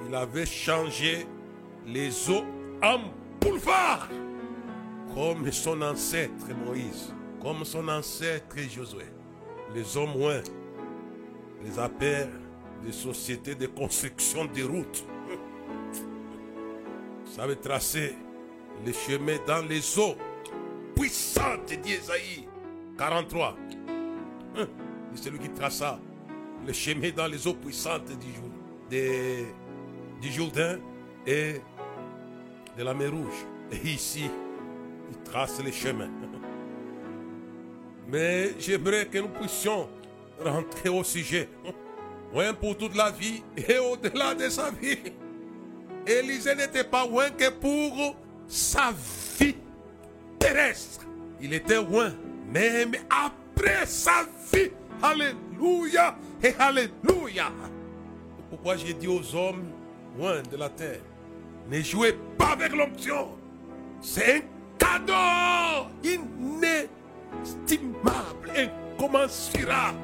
Il 0.07 0.15
avait 0.15 0.45
changé 0.45 1.27
les 1.85 2.29
eaux 2.29 2.45
en 2.81 2.99
boulevard. 3.41 4.07
Comme 5.13 5.51
son 5.51 5.81
ancêtre 5.81 6.47
Moïse, 6.65 7.13
comme 7.41 7.65
son 7.65 7.87
ancêtre 7.87 8.57
Josué. 8.57 9.05
Les 9.73 9.97
hommes 9.97 10.17
moins 10.17 10.41
les 11.63 11.77
appellent 11.77 12.39
des 12.83 12.91
sociétés 12.91 13.55
de 13.55 13.67
construction 13.67 14.45
de 14.45 14.63
routes. 14.63 15.03
Ça 17.25 17.45
veut 17.45 17.57
tracer 17.57 18.15
les 18.85 18.93
chemins 18.93 19.37
dans 19.45 19.67
les 19.67 19.99
eaux 19.99 20.15
puissantes 20.99 21.71
d'Isaïe 21.81 22.45
43. 22.97 23.55
C'est 25.15 25.23
celui 25.23 25.39
qui 25.39 25.49
traça 25.49 25.97
le 26.67 26.73
chemin 26.73 27.11
dans 27.15 27.27
les 27.27 27.47
eaux 27.47 27.53
puissantes 27.53 28.11
du, 28.19 28.33
de, 28.91 29.45
du 30.21 30.29
Jourdain 30.29 30.77
et 31.25 31.61
de 32.77 32.83
la 32.83 32.93
mer 32.93 33.11
Rouge. 33.11 33.45
Et 33.71 33.87
ici, 33.87 34.29
il 35.09 35.17
trace 35.23 35.61
les 35.63 35.71
chemins 35.71 36.09
Mais 38.07 38.59
j'aimerais 38.59 39.05
que 39.05 39.19
nous 39.19 39.29
puissions 39.29 39.87
rentrer 40.43 40.89
au 40.89 41.03
sujet. 41.03 41.47
Loin 42.33 42.53
pour 42.53 42.77
toute 42.77 42.95
la 42.95 43.09
vie 43.09 43.41
et 43.55 43.77
au-delà 43.77 44.35
de 44.35 44.49
sa 44.49 44.69
vie. 44.69 44.97
Élisée 46.05 46.55
n'était 46.55 46.83
pas 46.83 47.07
loin 47.07 47.29
que 47.29 47.49
pour 47.49 48.15
sa 48.47 48.91
vie 49.39 49.55
Il 51.41 51.53
était 51.53 51.81
loin, 51.81 52.11
même 52.51 52.91
après 53.09 53.85
sa 53.85 54.25
vie. 54.53 54.71
Alléluia 55.01 56.17
et 56.43 56.53
Alléluia. 56.59 57.51
Pourquoi 58.49 58.75
j'ai 58.75 58.93
dit 58.93 59.07
aux 59.07 59.33
hommes 59.35 59.63
loin 60.17 60.41
de 60.51 60.57
la 60.57 60.67
terre, 60.69 60.99
ne 61.69 61.79
jouez 61.81 62.17
pas 62.37 62.53
avec 62.53 62.73
l'onction. 62.75 63.29
C'est 64.01 64.37
un 64.37 64.41
cadeau 64.77 65.89
inestimable, 66.03 66.89
incommensurable, 68.55 69.97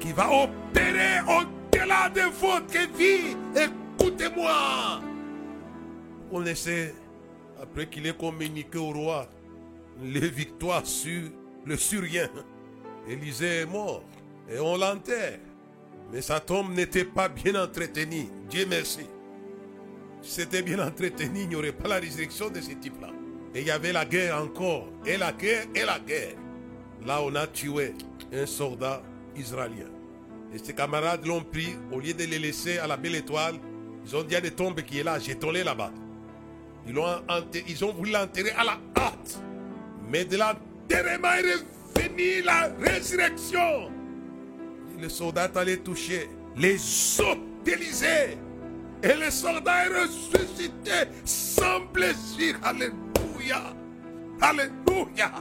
qui 0.00 0.12
va 0.12 0.28
opérer 0.30 1.20
au-delà 1.22 2.08
de 2.10 2.22
votre 2.40 2.96
vie. 2.96 3.36
Écoutez-moi. 3.54 5.00
On 6.30 6.44
essaie, 6.44 6.94
après 7.60 7.86
qu'il 7.86 8.06
ait 8.06 8.16
communiqué 8.16 8.78
au 8.78 8.90
roi 8.90 9.28
les 10.02 10.28
victoires 10.28 10.86
sur 10.86 11.22
le 11.64 11.76
Syrien, 11.76 12.28
Élisée 13.08 13.60
est 13.60 13.66
mort 13.66 14.02
et 14.48 14.58
on 14.58 14.76
l'enterre. 14.76 15.38
Mais 16.12 16.22
sa 16.22 16.40
tombe 16.40 16.72
n'était 16.72 17.04
pas 17.04 17.28
bien 17.28 17.54
entretenue. 17.60 18.28
Dieu 18.48 18.66
merci. 18.68 19.06
Si 20.22 20.30
c'était 20.30 20.62
bien 20.62 20.78
entretenu, 20.78 21.40
il 21.42 21.48
n'y 21.48 21.56
aurait 21.56 21.72
pas 21.72 21.88
la 21.88 21.96
résurrection 21.96 22.48
de 22.50 22.60
ce 22.60 22.72
type-là. 22.72 23.08
Et 23.54 23.60
il 23.60 23.66
y 23.66 23.70
avait 23.70 23.92
la 23.92 24.04
guerre 24.04 24.42
encore. 24.42 24.88
Et 25.04 25.16
la 25.16 25.32
guerre, 25.32 25.66
et 25.74 25.84
la 25.84 25.98
guerre. 25.98 26.34
Là, 27.04 27.20
on 27.22 27.34
a 27.34 27.46
tué 27.46 27.94
un 28.32 28.46
soldat 28.46 29.02
israélien. 29.36 29.86
Et 30.54 30.58
ses 30.58 30.74
camarades 30.74 31.26
l'ont 31.26 31.42
pris, 31.42 31.76
au 31.92 32.00
lieu 32.00 32.12
de 32.12 32.24
les 32.24 32.38
laisser 32.38 32.78
à 32.78 32.86
la 32.86 32.96
belle 32.96 33.16
étoile, 33.16 33.56
ils 34.04 34.14
ont 34.14 34.22
dit 34.22 34.36
à 34.36 34.40
des 34.40 34.52
tombes 34.52 34.80
qui 34.82 35.00
est 35.00 35.02
là, 35.02 35.18
jetons-les 35.18 35.64
là-bas. 35.64 35.92
Ils, 36.86 37.84
ont 37.84 37.92
voulu 37.92 38.12
l'enterrer 38.12 38.50
à 38.50 38.64
la 38.64 38.78
hâte. 38.96 39.40
Mais 40.08 40.24
de 40.24 40.36
l'enterrement 40.36 41.32
est 41.32 42.00
revenu 42.00 42.42
la 42.42 42.70
résurrection. 42.78 43.90
Le 44.98 45.08
soldat 45.08 45.50
allait 45.56 45.78
toucher 45.78 46.28
les 46.56 46.76
os 47.20 47.36
d'Élysée. 47.64 48.38
Et 49.02 49.14
le 49.14 49.30
soldat 49.30 49.86
est 49.86 50.02
ressuscité 50.02 51.10
sans 51.24 51.80
blessure. 51.92 52.56
Alléluia. 52.62 53.74
Alléluia. 54.40 55.32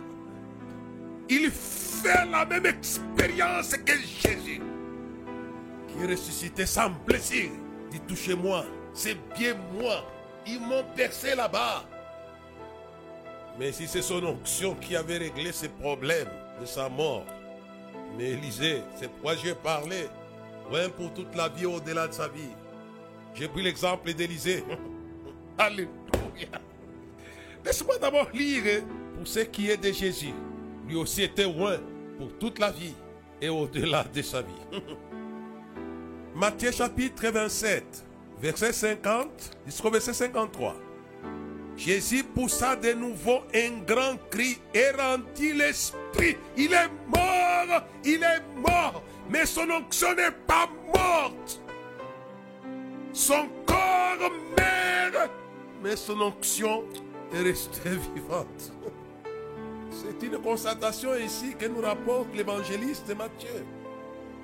Il 1.29 1.49
fait 1.51 2.25
la 2.31 2.45
même 2.45 2.65
expérience 2.65 3.75
que 3.77 3.93
Jésus. 3.93 4.61
Qui 5.87 6.03
est 6.03 6.07
ressuscité 6.07 6.65
sans 6.65 6.89
blessure. 7.07 7.51
Dit 7.91 8.01
touchez-moi. 8.07 8.65
C'est 8.93 9.17
bien 9.37 9.55
moi. 9.73 10.05
Ils 10.47 10.59
m'ont 10.59 10.83
percé 10.95 11.35
là-bas. 11.35 11.83
Mais 13.57 13.71
si 13.71 13.87
c'est 13.87 14.01
son 14.01 14.23
onction 14.23 14.75
qui 14.75 14.95
avait 14.95 15.17
réglé 15.17 15.51
ses 15.51 15.69
problèmes 15.69 16.29
de 16.59 16.65
sa 16.65 16.89
mort, 16.89 17.25
mais 18.17 18.31
Élisée, 18.31 18.81
c'est 18.95 19.09
pourquoi 19.09 19.35
j'ai 19.35 19.55
parlé, 19.55 20.07
loin 20.69 20.89
pour 20.89 21.13
toute 21.13 21.35
la 21.35 21.49
vie 21.49 21.65
au-delà 21.65 22.07
de 22.07 22.13
sa 22.13 22.27
vie. 22.27 22.53
J'ai 23.33 23.47
pris 23.47 23.63
l'exemple 23.63 24.13
d'Élisée. 24.13 24.63
Alléluia. 25.57 25.89
Laisse-moi 27.63 27.97
d'abord 27.97 28.29
lire 28.33 28.83
pour 29.17 29.27
ce 29.27 29.39
qui 29.39 29.69
est 29.69 29.77
de 29.77 29.91
Jésus. 29.91 30.33
Lui 30.87 30.95
aussi 30.95 31.23
était 31.23 31.43
loin 31.51 31.77
pour 32.17 32.37
toute 32.37 32.59
la 32.59 32.71
vie 32.71 32.93
et 33.41 33.49
au-delà 33.49 34.03
de 34.03 34.21
sa 34.21 34.41
vie. 34.41 34.53
Matthieu 36.35 36.71
chapitre 36.71 37.27
27, 37.29 38.05
verset 38.39 38.73
50 38.73 39.27
jusqu'au 39.65 39.89
verset 39.89 40.13
53. 40.13 40.75
Jésus 41.77 42.23
poussa 42.23 42.75
de 42.75 42.93
nouveau 42.93 43.41
un 43.53 43.83
grand 43.85 44.17
cri 44.29 44.59
et 44.73 44.91
rendit 44.91 45.53
l'esprit. 45.53 46.37
Il 46.55 46.73
est 46.73 46.89
mort, 47.07 47.83
il 48.03 48.23
est 48.23 48.43
mort, 48.55 49.03
mais 49.29 49.45
son 49.45 49.69
onction 49.69 50.15
n'est 50.15 50.31
pas 50.47 50.69
morte. 50.93 51.61
Son 53.11 53.47
corps 53.65 54.31
meurt, 54.57 55.29
mais 55.83 55.95
son 55.95 56.21
onction 56.21 56.83
est 57.33 57.41
restée 57.41 57.89
vivante. 58.15 58.71
C'est 59.91 60.25
une 60.25 60.37
constatation 60.39 61.15
ici 61.15 61.55
que 61.57 61.65
nous 61.65 61.81
rapporte 61.81 62.33
l'évangéliste 62.35 63.15
Matthieu. 63.15 63.65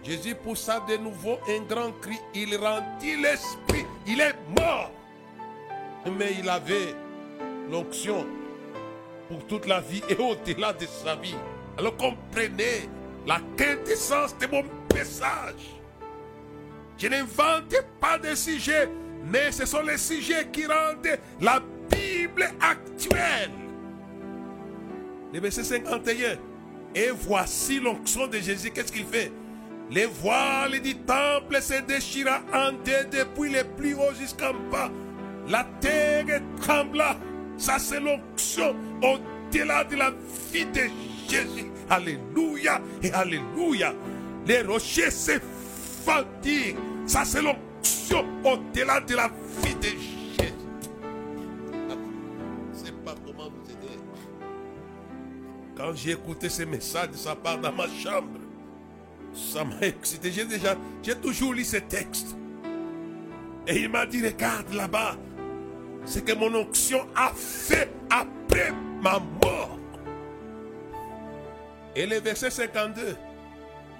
Jésus 0.03 0.35
poussa 0.35 0.79
de 0.87 0.97
nouveau 0.97 1.37
un 1.47 1.61
grand 1.61 1.91
cri. 2.01 2.17
Il 2.33 2.55
rendit 2.57 3.17
l'esprit. 3.17 3.85
Il 4.07 4.19
est 4.19 4.35
mort. 4.59 4.91
Mais 6.17 6.35
il 6.39 6.49
avait 6.49 6.95
l'onction 7.69 8.25
pour 9.29 9.45
toute 9.45 9.67
la 9.67 9.79
vie 9.79 10.01
et 10.09 10.15
au-delà 10.15 10.73
de 10.73 10.85
sa 10.85 11.15
vie. 11.15 11.35
Alors 11.77 11.95
comprenez 11.95 12.89
la 13.27 13.39
quintessence 13.55 14.35
de 14.37 14.47
mon 14.47 14.63
message. 14.93 15.79
Je 16.97 17.07
n'invente 17.07 17.75
pas 17.99 18.17
de 18.17 18.35
sujets, 18.35 18.89
mais 19.23 19.51
ce 19.51 19.65
sont 19.65 19.81
les 19.81 19.97
sujets 19.97 20.47
qui 20.51 20.65
rendent 20.65 21.19
la 21.39 21.61
Bible 21.89 22.49
actuelle. 22.59 23.51
Le 25.33 25.39
verset 25.39 25.63
51. 25.63 26.37
Et 26.93 27.09
voici 27.11 27.79
l'onction 27.79 28.27
de 28.27 28.37
Jésus. 28.39 28.71
Qu'est-ce 28.71 28.91
qu'il 28.91 29.05
fait? 29.05 29.31
Les 29.91 30.06
voiles 30.06 30.80
du 30.82 30.95
temple 30.95 31.62
se 31.62 31.82
déchira 31.82 32.39
en 32.54 32.71
deux 32.71 33.06
depuis 33.12 33.51
le 33.51 33.65
plus 33.75 33.93
haut 33.93 34.13
jusqu'en 34.17 34.54
bas. 34.71 34.89
La 35.49 35.65
terre 35.82 36.41
trembla. 36.62 37.17
Ça, 37.58 37.77
c'est 37.77 37.99
l'onction 37.99 38.73
au-delà 39.04 39.84
de 39.84 39.97
la 39.97 40.12
vie 40.51 40.65
de 40.65 40.84
Jésus. 41.30 41.69
Alléluia 41.89 42.82
et 43.04 43.12
Alléluia. 43.12 43.93
Les 44.47 44.62
rochers 44.62 45.12
se 45.12 45.34
fendirent. 46.06 46.77
Ça, 47.06 47.25
c'est 47.25 47.41
l'onction 47.41 48.25
au-delà 48.45 49.01
de 49.01 49.15
la 49.15 49.30
vie 49.62 49.75
de 49.75 49.84
Jésus. 49.84 50.54
Je 51.89 52.80
ne 52.80 52.86
sais 52.86 52.91
pas 53.04 53.13
comment 53.25 53.49
vous 53.49 53.69
aider. 53.69 53.99
Quand 55.75 55.93
j'ai 55.93 56.12
écouté 56.12 56.47
ce 56.47 56.63
message 56.63 57.10
de 57.10 57.17
sa 57.17 57.36
part 57.36 57.58
dans 57.60 57.73
ma 57.73 57.88
chambre, 57.89 58.39
ça 59.34 59.63
m'a 59.63 59.80
excité. 59.82 60.32
J'ai 60.32 60.46
déjà, 60.46 60.76
j'ai 61.04 61.15
toujours 61.15 61.54
lu 61.54 61.63
ce 61.63 61.78
texte. 61.78 62.36
Et 63.67 63.82
il 63.82 63.89
m'a 63.89 64.06
dit, 64.06 64.26
regarde 64.26 64.74
là-bas, 64.74 65.15
ce 66.06 66.20
que 66.20 66.34
mon 66.34 66.54
onction 66.56 67.08
a 67.15 67.32
fait 67.36 67.89
après 68.10 68.72
ma 69.02 69.20
mort. 69.20 69.78
Et 71.96 72.06
le 72.06 72.20
verset 72.20 72.50
52. 72.50 73.15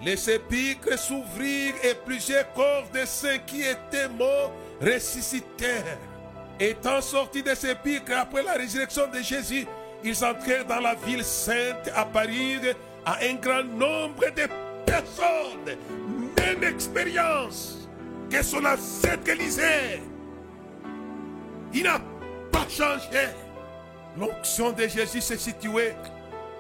Les 0.04 0.18
sépulcres 0.18 0.98
s'ouvrirent 0.98 1.76
et 1.84 1.94
plusieurs 2.06 2.52
corps 2.54 2.90
de 2.94 3.06
ceux 3.06 3.38
qui 3.46 3.62
étaient 3.62 4.10
morts 4.10 4.52
ressuscitèrent. 4.82 6.00
Étant 6.60 7.02
sortis 7.02 7.44
des 7.44 7.56
sépulcres 7.56 8.18
après 8.18 8.42
la 8.44 8.54
résurrection 8.54 9.08
de 9.12 9.22
Jésus, 9.22 9.68
ils 10.04 10.26
entrèrent 10.26 10.66
dans 10.66 10.80
la 10.80 10.96
ville 10.96 11.24
sainte, 11.24 11.92
apparurent 11.96 12.76
à 13.06 13.18
un 13.24 13.36
grand 13.36 13.64
nombre 13.64 14.26
de 14.36 14.48
personnes. 14.92 15.78
Même 16.38 16.64
expérience 16.64 17.88
que 18.30 18.44
son 18.44 18.66
ancêtre 18.66 19.30
Élisée. 19.30 20.02
Il 21.74 21.84
n'a 21.84 22.02
pas 22.52 22.68
changé. 22.68 23.30
L'onction 24.18 24.72
de 24.72 24.88
Jésus 24.88 25.22
s'est 25.22 25.38
située 25.38 25.94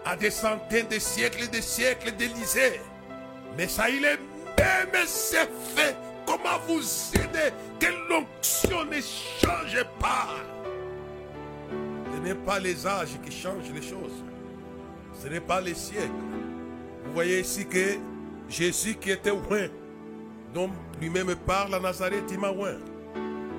à 0.06 0.16
des 0.16 0.32
centaines 0.32 0.88
de 0.88 1.00
siècles 1.00 1.44
et 1.44 1.58
de 1.58 1.62
siècles 1.62 2.12
d'Élysée. 2.16 2.80
Mais 3.58 3.68
ça, 3.68 3.90
il 3.90 4.06
est 4.06 4.20
même 4.58 5.06
c'est 5.06 5.50
fait. 5.76 5.96
Comment 6.26 6.60
vous 6.68 6.82
aider 7.16 7.52
que 7.80 7.88
l'onction 8.10 8.86
ne 8.86 9.02
change 9.02 9.84
pas? 10.00 10.30
Ce 12.14 12.20
n'est 12.20 12.36
pas 12.36 12.60
les 12.60 12.86
âges 12.88 13.18
qui 13.26 13.32
changent 13.32 13.72
les 13.74 13.82
choses. 13.82 14.24
Ce 15.22 15.28
n'est 15.28 15.42
pas 15.42 15.60
les 15.60 15.74
siècles. 15.74 16.12
Vous 17.06 17.14
voyez 17.14 17.42
ici 17.42 17.66
que 17.66 17.98
Jésus 18.52 18.96
qui 18.96 19.12
était 19.12 19.30
loin, 19.30 19.68
dont 20.54 20.70
lui-même 21.00 21.34
parle 21.48 21.74
à 21.76 21.80
Nazareth, 21.80 22.26
il 22.30 22.40
m'a 22.40 22.52
loin. 22.52 22.74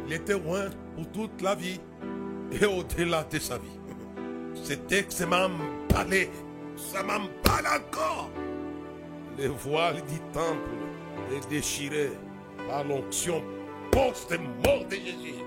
Il 0.06 0.12
était 0.12 0.38
loin 0.38 0.68
pour 0.94 1.10
toute 1.10 1.40
la 1.40 1.54
vie 1.54 1.80
et 2.60 2.66
au-delà 2.66 3.24
de 3.24 3.38
sa 3.38 3.56
vie. 3.56 3.80
Ce 4.54 4.74
texte 4.74 5.26
m'a 5.26 5.46
emballé. 5.46 6.30
Ça 6.76 7.02
m'emballe 7.02 7.66
encore. 7.66 8.30
Les 9.38 9.48
voiles 9.48 10.02
du 10.06 10.18
temple 10.32 10.68
est 11.34 11.48
déchiré 11.48 12.12
par 12.68 12.84
l'onction 12.84 13.42
post-mort 13.90 14.84
de 14.90 14.94
Jésus. 14.94 15.40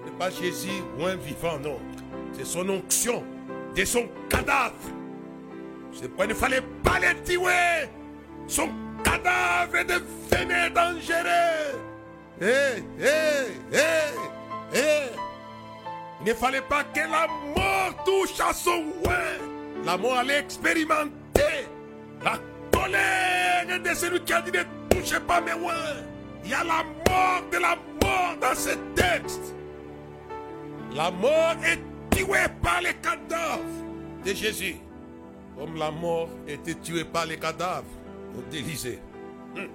Ce 0.00 0.10
n'est 0.10 0.18
pas 0.18 0.28
Jésus 0.28 0.82
loin 0.98 1.16
vivant, 1.16 1.58
non. 1.58 1.78
C'est 2.32 2.44
son 2.44 2.68
onction 2.68 3.24
de 3.74 3.84
son 3.84 4.08
cadavre 4.28 4.74
C'est 5.92 6.08
pourquoi 6.08 6.26
il 6.26 6.28
ne 6.28 6.34
fallait 6.34 6.62
pas 6.82 6.98
les 6.98 7.22
tuer. 7.22 7.88
Son 8.46 8.68
cadavre 9.02 9.84
devenait 9.84 10.70
dangereux. 10.70 11.80
Hé, 12.40 12.82
hé, 13.00 13.72
hé, 13.72 14.78
hé. 14.78 15.10
Il 16.20 16.28
ne 16.28 16.34
fallait 16.34 16.60
pas 16.62 16.84
que 16.84 17.00
la 17.00 17.26
mort 17.54 18.04
touche 18.04 18.40
à 18.40 18.52
son 18.52 18.84
oin. 19.04 19.84
La 19.84 19.96
mort 19.96 20.18
allait 20.18 20.38
expérimenter 20.38 21.68
la 22.22 22.38
colère 22.72 23.80
de 23.80 23.94
celui 23.94 24.20
qui 24.20 24.32
a 24.32 24.40
dit 24.42 24.50
ne 24.50 24.62
touchez 24.88 25.20
pas 25.20 25.40
mes 25.40 25.52
oins. 25.52 26.02
Il 26.44 26.50
y 26.50 26.54
a 26.54 26.64
la 26.64 26.82
mort 27.08 27.42
de 27.50 27.58
la 27.58 27.76
mort 28.02 28.36
dans 28.40 28.54
ce 28.54 28.70
texte. 28.94 29.54
La 30.94 31.10
mort 31.10 31.56
est 31.64 31.78
tuée 32.16 32.48
par 32.62 32.80
les 32.80 32.94
cadavres 32.94 33.62
de 34.24 34.32
Jésus. 34.32 34.76
Comme 35.58 35.76
la 35.76 35.90
mort 35.90 36.28
était 36.46 36.74
tuée 36.74 37.04
par 37.04 37.26
les 37.26 37.36
cadavres 37.36 37.84
d'Élysée. 38.50 38.98
Hmm. 39.54 39.66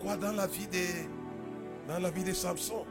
Quoi 0.00 0.16
dans 0.16 0.32
la 0.32 0.46
vie 0.46 0.66
de, 0.66 1.88
dans 1.88 1.98
la 1.98 2.10
vie 2.10 2.24
de 2.24 2.32
Samson 2.32 2.84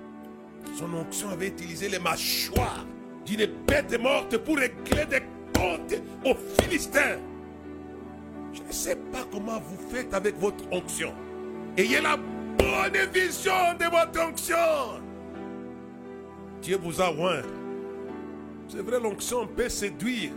Son 0.78 0.94
onction 0.94 1.30
avait 1.30 1.48
utilisé 1.48 1.90
les 1.90 2.00
mâchoires 2.00 2.86
d'une 3.26 3.46
bête 3.68 4.00
morte 4.00 4.38
pour 4.38 4.58
régler 4.58 5.06
des 5.06 5.22
comptes 5.54 5.96
aux 6.26 6.36
Philistins. 6.62 7.18
Je 8.54 8.62
ne 8.62 8.72
sais 8.72 8.96
pas 8.96 9.26
comment 9.32 9.60
vous 9.60 9.90
faites 9.90 10.14
avec 10.14 10.38
votre 10.38 10.64
onction. 10.72 11.14
Ayez 11.78 12.02
la 12.02 12.18
bonne 12.18 13.12
vision 13.14 13.52
de 13.80 13.86
votre 13.86 14.28
onction. 14.28 15.02
Dieu 16.62 16.78
vous 16.78 17.02
a 17.02 17.12
oint. 17.12 17.42
C'est 18.68 18.82
vrai, 18.82 19.00
l'onction 19.00 19.48
peut 19.48 19.70
séduire 19.70 20.32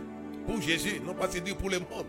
pour 0.45 0.61
Jésus, 0.61 0.99
non 1.05 1.13
pas 1.13 1.29
séduire 1.29 1.57
pour 1.57 1.69
le 1.69 1.79
monde. 1.79 2.05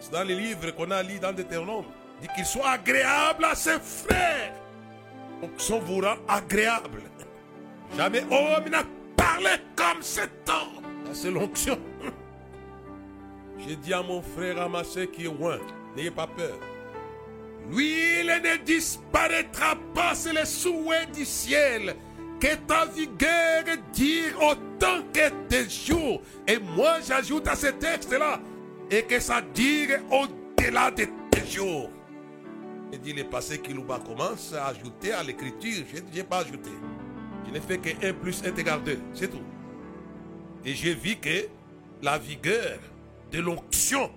C'est 0.00 0.12
dans 0.12 0.24
les 0.24 0.34
livres 0.34 0.70
qu'on 0.72 0.90
a 0.90 1.02
lu 1.02 1.18
dans 1.18 1.32
Deutéronome. 1.32 1.84
Dit 2.20 2.28
qu'il 2.34 2.44
soit 2.44 2.70
agréable 2.70 3.44
à 3.44 3.54
ses 3.54 3.78
frères. 3.78 4.54
L'onction 5.42 5.78
vous 5.80 6.00
rend 6.00 6.16
agréable. 6.28 7.02
Jamais 7.96 8.22
homme 8.22 8.68
n'a 8.70 8.82
parlé 9.16 9.50
comme 9.76 10.02
cet 10.02 10.48
homme. 10.48 10.84
C'est 11.12 11.30
l'onction. 11.30 11.78
J'ai 13.58 13.76
dit 13.76 13.92
à 13.92 14.02
mon 14.02 14.22
frère 14.22 14.60
amassé 14.62 15.08
qui 15.08 15.22
est 15.22 15.24
loin, 15.24 15.58
n'ayez 15.96 16.10
pas 16.10 16.26
peur. 16.26 16.58
L'huile 17.70 18.40
ne 18.42 18.64
disparaîtra 18.64 19.76
pas, 19.94 20.14
c'est 20.14 20.32
le 20.32 20.44
souhait 20.44 21.06
du 21.14 21.24
ciel. 21.24 21.94
Que 22.40 22.54
ta 22.66 22.86
vigueur 22.86 23.64
dure 23.92 24.42
autant 24.42 25.02
que 25.12 25.28
tes 25.48 25.68
jours. 25.68 26.22
Et 26.46 26.58
moi, 26.58 26.96
j'ajoute 27.06 27.46
à 27.48 27.54
ce 27.54 27.66
texte-là, 27.66 28.40
et 28.90 29.02
que 29.02 29.20
ça 29.20 29.40
dure 29.40 29.98
au-delà 30.10 30.90
de 30.90 31.06
tes 31.30 31.46
jours. 31.46 31.90
Et 32.92 32.98
dit 32.98 33.12
le 33.12 33.24
passé 33.24 33.60
Kilouba 33.60 34.00
commence 34.00 34.52
à 34.52 34.66
ajouter 34.66 35.12
à 35.12 35.22
l'écriture. 35.22 35.84
Je 35.94 36.16
n'ai 36.16 36.24
pas 36.24 36.38
ajouté. 36.38 36.70
Je 37.46 37.52
n'ai 37.52 37.60
fait 37.60 37.78
que 37.78 37.90
1 38.04 38.14
plus 38.14 38.42
1 38.44 38.56
égale 38.56 38.82
2. 38.82 38.98
C'est 39.14 39.28
tout. 39.28 39.42
Et 40.64 40.74
j'ai 40.74 40.94
vu 40.94 41.16
que 41.16 41.46
la 42.02 42.18
vigueur 42.18 42.78
de 43.30 43.38
l'onction 43.38 44.10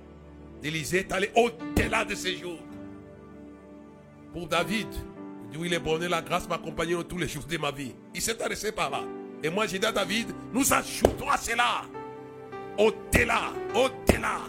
d'Élisée 0.62 1.00
est 1.00 1.12
allée 1.12 1.32
au-delà 1.36 2.04
de 2.04 2.16
ses 2.16 2.36
jours. 2.36 2.60
Pour 4.34 4.48
David, 4.48 4.88
il 5.44 5.50
dit 5.52 5.58
oui, 5.58 5.70
les 5.70 5.78
bonheur, 5.78 6.10
la 6.10 6.24
grâce 6.24 6.50
m'accompagneront 6.50 7.04
tous 7.04 7.20
les 7.20 7.28
jours 7.28 7.44
de 7.44 7.58
ma 7.58 7.70
vie. 7.70 7.94
Il 8.16 8.22
s'est 8.22 8.42
arrêté 8.42 8.72
par 8.72 8.90
là. 8.90 9.04
Et 9.44 9.50
moi, 9.50 9.68
j'ai 9.68 9.78
dit 9.78 9.86
à 9.86 9.92
David, 9.92 10.34
nous 10.52 10.74
ajoutons 10.74 11.30
à 11.30 11.38
cela. 11.38 11.84
Au-delà, 12.78 13.52
au-delà. 13.76 14.40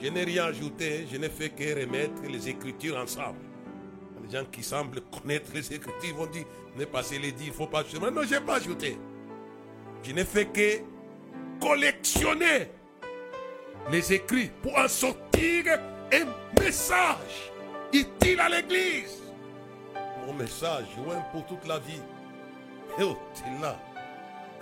Je 0.00 0.08
n'ai 0.08 0.24
rien 0.24 0.44
ajouté, 0.44 1.06
je 1.10 1.16
n'ai 1.16 1.28
fait 1.28 1.50
que 1.50 1.80
remettre 1.80 2.22
les 2.28 2.48
écritures 2.48 2.96
ensemble. 2.96 3.38
Les 4.22 4.30
gens 4.30 4.44
qui 4.50 4.62
semblent 4.62 5.00
connaître 5.02 5.50
les 5.54 5.72
écritures 5.72 6.16
vont 6.16 6.26
dire, 6.26 6.44
n'est 6.76 6.86
pas 6.86 7.02
les 7.10 7.32
dire, 7.32 7.46
il 7.46 7.48
ne 7.48 7.52
faut 7.52 7.66
pas 7.66 7.80
ajouter. 7.80 8.10
Non, 8.10 8.22
je 8.22 8.34
n'ai 8.34 8.40
pas 8.40 8.56
ajouté. 8.56 8.98
Je 10.02 10.12
n'ai 10.12 10.24
fait 10.24 10.46
que 10.46 10.80
collectionner 11.60 12.68
les 13.90 14.12
écrits 14.12 14.50
pour 14.62 14.76
en 14.78 14.88
sortir 14.88 15.78
un 16.12 16.60
message 16.60 17.52
utile 17.92 18.40
à 18.40 18.48
l'église. 18.48 19.22
Mon 20.26 20.34
message, 20.34 20.86
loin 20.96 21.20
pour 21.32 21.46
toute 21.46 21.66
la 21.66 21.78
vie. 21.78 22.00
Et 22.98 23.02
au-delà 23.02 23.78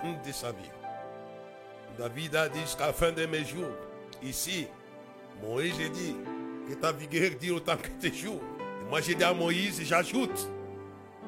de 0.03 0.31
sa 0.31 0.51
vie. 0.51 0.69
David 1.97 2.35
a 2.35 2.49
dit 2.49 2.59
jusqu'à 2.59 2.87
la 2.87 2.93
fin 2.93 3.11
de 3.11 3.25
mes 3.25 3.45
jours, 3.45 3.71
ici, 4.21 4.67
Moïse 5.41 5.75
a 5.85 5.89
dit 5.89 6.15
que 6.67 6.73
ta 6.75 6.91
vigueur 6.91 7.31
dit 7.39 7.51
autant 7.51 7.77
que 7.77 7.87
tes 7.99 8.13
jours. 8.13 8.41
Moi 8.89 9.01
j'ai 9.01 9.15
dit 9.15 9.23
à 9.23 9.33
Moïse, 9.33 9.81
j'ajoute, 9.83 10.49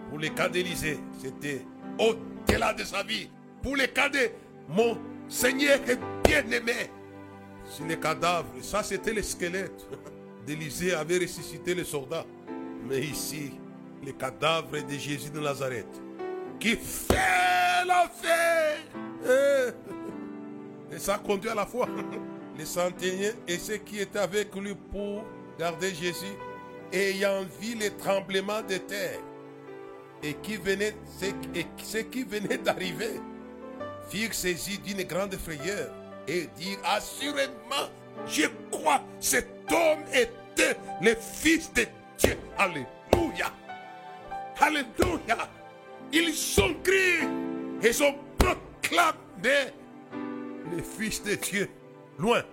pour 0.10 0.20
les 0.20 0.30
cas 0.30 0.50
d'Élysée, 0.50 1.00
c'était 1.22 1.65
au-delà 2.00 2.74
de 2.74 2.84
sa 2.84 3.04
vie. 3.04 3.30
Pour 3.62 3.76
les 3.76 3.88
cas 3.88 4.10
de 4.10 4.30
mon 4.70 4.98
Seigneur 5.28 5.80
est 5.88 6.00
bien-aimé. 6.24 6.91
Sur 7.65 7.86
les 7.86 8.00
cadavres, 8.00 8.50
ça 8.62 8.84
c'était 8.84 9.13
le 9.13 9.24
squelette 9.24 9.88
d'Élysée 10.46 10.94
avait 10.94 11.18
ressuscité 11.18 11.74
les 11.74 11.84
soldats. 11.84 12.26
Mais 12.88 13.00
ici, 13.02 13.52
les 14.04 14.13
cadavres 14.13 14.80
de 14.88 14.94
Jésus 14.98 15.32
de 15.32 15.39
Nazareth, 15.39 16.02
qui 16.60 16.76
fait 16.76 17.15
la 17.88 18.08
fête. 18.22 19.76
Et 20.91 21.00
ça 21.00 21.18
conduit 21.18 21.50
à 21.50 21.56
la 21.56 21.65
foi. 21.65 21.88
Les 22.58 22.65
centeniers 22.65 23.34
et 23.48 23.58
ceux 23.58 23.78
qui 23.78 24.00
étaient 24.00 24.20
avec 24.20 24.56
lui 24.56 24.74
pour 24.91 25.24
garder 25.60 25.94
Jésus, 25.94 26.36
ayant 26.94 27.44
vu 27.60 27.76
les 27.76 27.91
tremblements 27.91 28.62
de 28.62 28.78
terre, 28.78 29.20
et 30.24 30.34
qui 30.36 30.56
venaient, 30.56 30.96
ceux 31.84 32.02
qui 32.04 32.24
venaient 32.24 32.58
d'arriver, 32.58 33.20
firent 34.10 34.34
saisi 34.34 34.80
d'une 34.80 35.04
grande 35.04 35.36
frayeur 35.36 35.91
et 36.28 36.48
dirent 36.56 36.80
assurément, 36.86 37.89
je 38.26 38.46
crois, 38.72 39.02
cet 39.20 39.48
homme 39.72 40.04
était 40.13 40.78
le 41.02 41.15
Fils 41.15 41.72
de 41.74 41.86
Dieu. 42.18 42.38
Alléluia. 42.58 43.52
Alléluia. 44.60 45.50
Ils 46.13 46.62
ont 46.62 46.74
crié 46.82 47.28
et 47.82 48.02
ont 48.02 48.15
proclamé 48.38 49.74
le 50.72 50.82
Fils 50.82 51.22
de 51.22 51.36
Dieu 51.36 51.70
loin. 52.17 52.43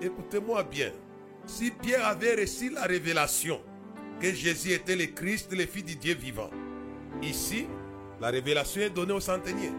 Écoutez-moi 0.00 0.62
bien. 0.64 0.92
Si 1.46 1.70
Pierre 1.70 2.06
avait 2.06 2.34
reçu 2.34 2.70
la 2.70 2.84
révélation 2.84 3.60
que 4.20 4.32
Jésus 4.32 4.72
était 4.72 4.96
le 4.96 5.06
Christ, 5.06 5.52
le 5.52 5.66
Fils 5.66 5.84
de 5.84 5.92
Dieu 5.94 6.14
vivant, 6.14 6.50
ici, 7.22 7.66
la 8.20 8.28
révélation 8.28 8.82
est 8.82 8.90
donnée 8.90 9.12
au 9.12 9.20
centenier. 9.20 9.72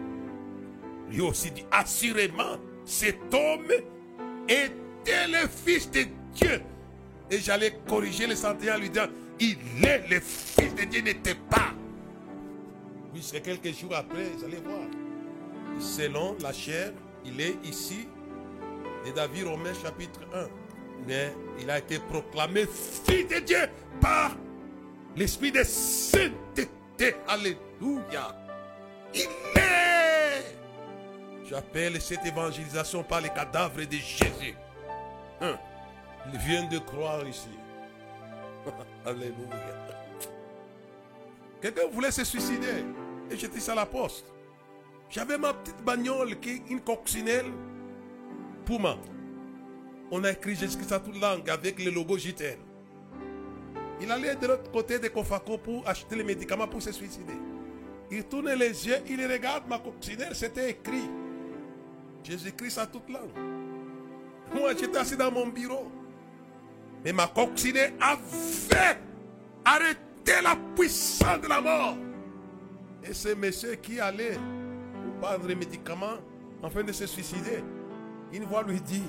Lui 1.10 1.20
aussi 1.20 1.50
dit, 1.50 1.64
assurément, 1.70 2.58
cet 2.84 3.18
homme 3.32 3.70
était 4.48 5.28
le 5.28 5.48
Fils 5.48 5.90
de 5.90 6.04
Dieu. 6.34 6.60
Et 7.30 7.38
j'allais 7.38 7.78
corriger 7.88 8.26
le 8.26 8.34
centenier 8.34 8.72
en 8.72 8.78
lui 8.78 8.90
disant, 8.90 9.06
il 9.40 9.56
est 9.84 10.08
le 10.08 10.20
Fils 10.20 10.74
de 10.74 10.84
Dieu, 10.84 11.02
n'était 11.02 11.36
pas. 11.48 11.72
Oui, 13.14 13.20
c'est 13.22 13.40
quelques 13.40 13.74
jours 13.76 13.94
après, 13.94 14.24
vous 14.36 14.44
allez 14.44 14.58
voir. 14.58 14.86
Selon 15.78 16.36
la 16.40 16.52
chair, 16.52 16.92
il 17.24 17.40
est 17.40 17.56
ici, 17.64 18.08
de 19.06 19.12
David 19.12 19.46
Romain 19.46 19.72
chapitre 19.74 20.20
1. 20.34 20.46
Mais 21.06 21.34
il 21.60 21.68
a 21.70 21.78
été 21.78 21.98
proclamé 21.98 22.66
Fils 22.66 23.26
de 23.28 23.40
Dieu 23.40 23.68
par 24.00 24.36
l'Esprit 25.16 25.50
de 25.50 25.62
sainteté. 25.64 26.68
Alléluia. 27.26 28.36
Il 29.14 29.28
est. 29.56 30.56
J'appelle 31.48 32.00
cette 32.00 32.24
évangélisation 32.24 33.02
par 33.02 33.20
les 33.20 33.28
cadavres 33.28 33.82
de 33.84 33.96
Jésus. 33.96 34.54
Hein? 35.40 35.58
Il 36.32 36.38
vient 36.38 36.68
de 36.68 36.78
croire 36.78 37.26
ici. 37.26 37.48
Alléluia. 39.04 39.82
Quelqu'un 41.60 41.88
voulait 41.92 42.10
se 42.10 42.24
suicider 42.24 42.84
et 43.30 43.36
j'étais 43.36 43.60
ça 43.60 43.72
à 43.72 43.76
la 43.76 43.86
poste. 43.86 44.31
J'avais 45.12 45.36
ma 45.36 45.52
petite 45.52 45.84
bagnole 45.84 46.40
qui 46.40 46.50
est 46.52 46.62
une 46.70 46.80
coccinelle 46.80 47.52
Puma. 48.64 48.96
On 50.10 50.24
a 50.24 50.30
écrit 50.30 50.56
jusqu'à 50.56 50.84
sa 50.84 51.00
toute 51.00 51.20
langue 51.20 51.50
avec 51.50 51.84
le 51.84 51.90
logo 51.90 52.16
JTL. 52.16 52.56
Il 54.00 54.10
allait 54.10 54.36
de 54.36 54.46
l'autre 54.46 54.70
côté 54.70 54.98
de 54.98 55.08
Kofako 55.08 55.58
pour 55.58 55.86
acheter 55.86 56.16
les 56.16 56.24
médicaments 56.24 56.66
pour 56.66 56.80
se 56.80 56.92
suicider. 56.92 57.34
Il 58.10 58.24
tourne 58.24 58.54
les 58.54 58.86
yeux, 58.86 58.96
il 59.06 59.22
regarde 59.30 59.68
ma 59.68 59.78
coccinelle, 59.78 60.34
c'était 60.34 60.70
écrit. 60.70 61.10
Jésus-Christ 62.24 62.78
à 62.78 62.86
toute 62.86 63.10
langue. 63.10 63.36
Moi, 64.54 64.70
j'étais 64.78 64.96
assis 64.96 65.16
dans 65.16 65.30
mon 65.30 65.48
bureau. 65.48 65.92
Mais 67.04 67.12
ma 67.12 67.26
coccinelle 67.26 67.92
avait 68.00 68.98
arrêté 69.62 70.40
la 70.42 70.56
puissance 70.74 71.40
de 71.42 71.48
la 71.48 71.60
mort. 71.60 71.96
Et 73.04 73.12
ce 73.12 73.34
monsieur 73.34 73.74
qui 73.74 74.00
allait 74.00 74.38
prendre 75.22 75.46
les 75.46 75.54
médicaments, 75.54 76.18
afin 76.64 76.82
de 76.82 76.90
se 76.90 77.06
suicider. 77.06 77.62
Une 78.32 78.44
voix 78.44 78.64
lui 78.64 78.80
dit, 78.80 79.04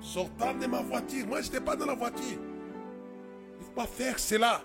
sortant 0.00 0.54
de 0.54 0.66
ma 0.66 0.80
voiture, 0.82 1.26
moi 1.26 1.40
je 1.40 1.46
n'étais 1.46 1.60
pas 1.60 1.74
dans 1.74 1.86
la 1.86 1.94
voiture. 1.94 2.22
Il 2.22 3.60
ne 3.60 3.64
faut 3.64 3.72
pas 3.74 3.86
faire 3.86 4.18
cela. 4.18 4.62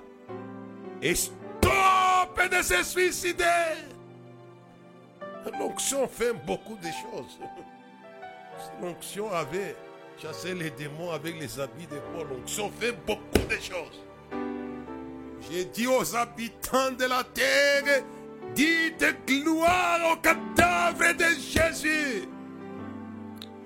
Et 1.01 1.15
stop 1.15 2.51
de 2.51 2.61
se 2.61 2.83
suicider. 2.83 3.43
L'onction 5.59 6.07
fait 6.07 6.33
beaucoup 6.45 6.75
de 6.75 6.87
choses. 6.87 7.39
L'onction 8.81 9.31
avait 9.31 9.75
chassé 10.21 10.53
les 10.53 10.69
démons 10.71 11.11
avec 11.11 11.39
les 11.39 11.59
habits 11.59 11.87
de 11.87 11.97
Paul, 12.13 12.27
l'onction 12.29 12.71
fait 12.79 12.91
beaucoup 13.05 13.47
de 13.49 13.55
choses. 13.55 14.03
J'ai 15.49 15.65
dit 15.65 15.87
aux 15.87 16.15
habitants 16.15 16.91
de 16.91 17.05
la 17.05 17.23
terre, 17.23 18.03
dites 18.57 19.15
gloire 19.27 20.13
au 20.13 20.15
cadavre 20.17 21.15
de 21.15 21.25
Jésus. 21.39 22.27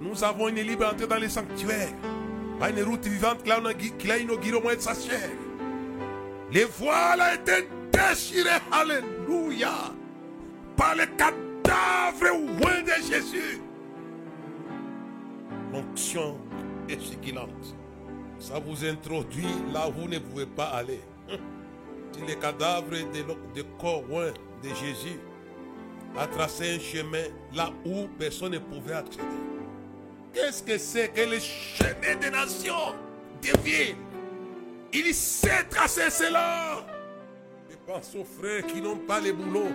Nous 0.01 0.23
avons 0.23 0.49
une 0.49 0.59
libre 0.59 0.87
entrée 0.91 1.07
dans 1.07 1.17
les 1.17 1.29
sanctuaires. 1.29 1.93
Par 2.59 2.69
une 2.69 2.83
route 2.83 3.07
vivante 3.07 3.43
qu'il 3.97 4.11
a 4.11 4.17
inaugurée 4.17 4.57
au 4.57 4.61
moyen 4.61 4.77
de 4.77 4.81
sa 4.81 4.93
chair. 4.93 5.29
Les 6.51 6.65
voiles 6.65 7.21
ont 7.21 7.35
été 7.35 7.67
déchirées. 7.91 8.49
Alléluia. 8.71 9.93
Par 10.75 10.95
le 10.95 11.05
cadavre 11.05 12.37
loin 12.59 12.81
de 12.81 13.01
Jésus. 13.01 13.61
L'onction 15.71 16.37
est 16.89 16.99
vigilante. 16.99 17.75
Ça 18.39 18.59
vous 18.59 18.85
introduit 18.85 19.55
là 19.73 19.87
où 19.87 20.01
vous 20.01 20.07
ne 20.07 20.19
pouvez 20.19 20.45
pas 20.45 20.65
aller. 20.65 20.99
Si 22.11 22.19
le 22.27 22.35
cadavre 22.35 22.89
de, 22.89 23.55
de 23.55 23.65
corps 23.79 24.03
loin 24.09 24.31
de 24.61 24.69
Jésus 24.69 25.19
a 26.17 26.27
tracé 26.27 26.75
un 26.75 26.79
chemin 26.79 27.23
là 27.53 27.71
où 27.85 28.07
personne 28.19 28.51
ne 28.53 28.59
pouvait 28.59 28.93
accéder. 28.93 29.23
Qu'est-ce 30.33 30.63
que 30.63 30.77
c'est 30.77 31.09
que 31.09 31.21
le 31.21 31.39
chemin 31.39 32.15
des 32.19 32.29
nations, 32.29 32.95
des 33.41 33.95
Il 34.93 35.13
sait 35.13 35.63
tracer 35.69 36.09
cela. 36.09 36.85
Je 37.69 37.75
pense 37.85 38.15
aux 38.15 38.25
frères 38.25 38.65
qui 38.67 38.81
n'ont 38.81 38.97
pas 38.97 39.19
les 39.19 39.33
boulots. 39.33 39.73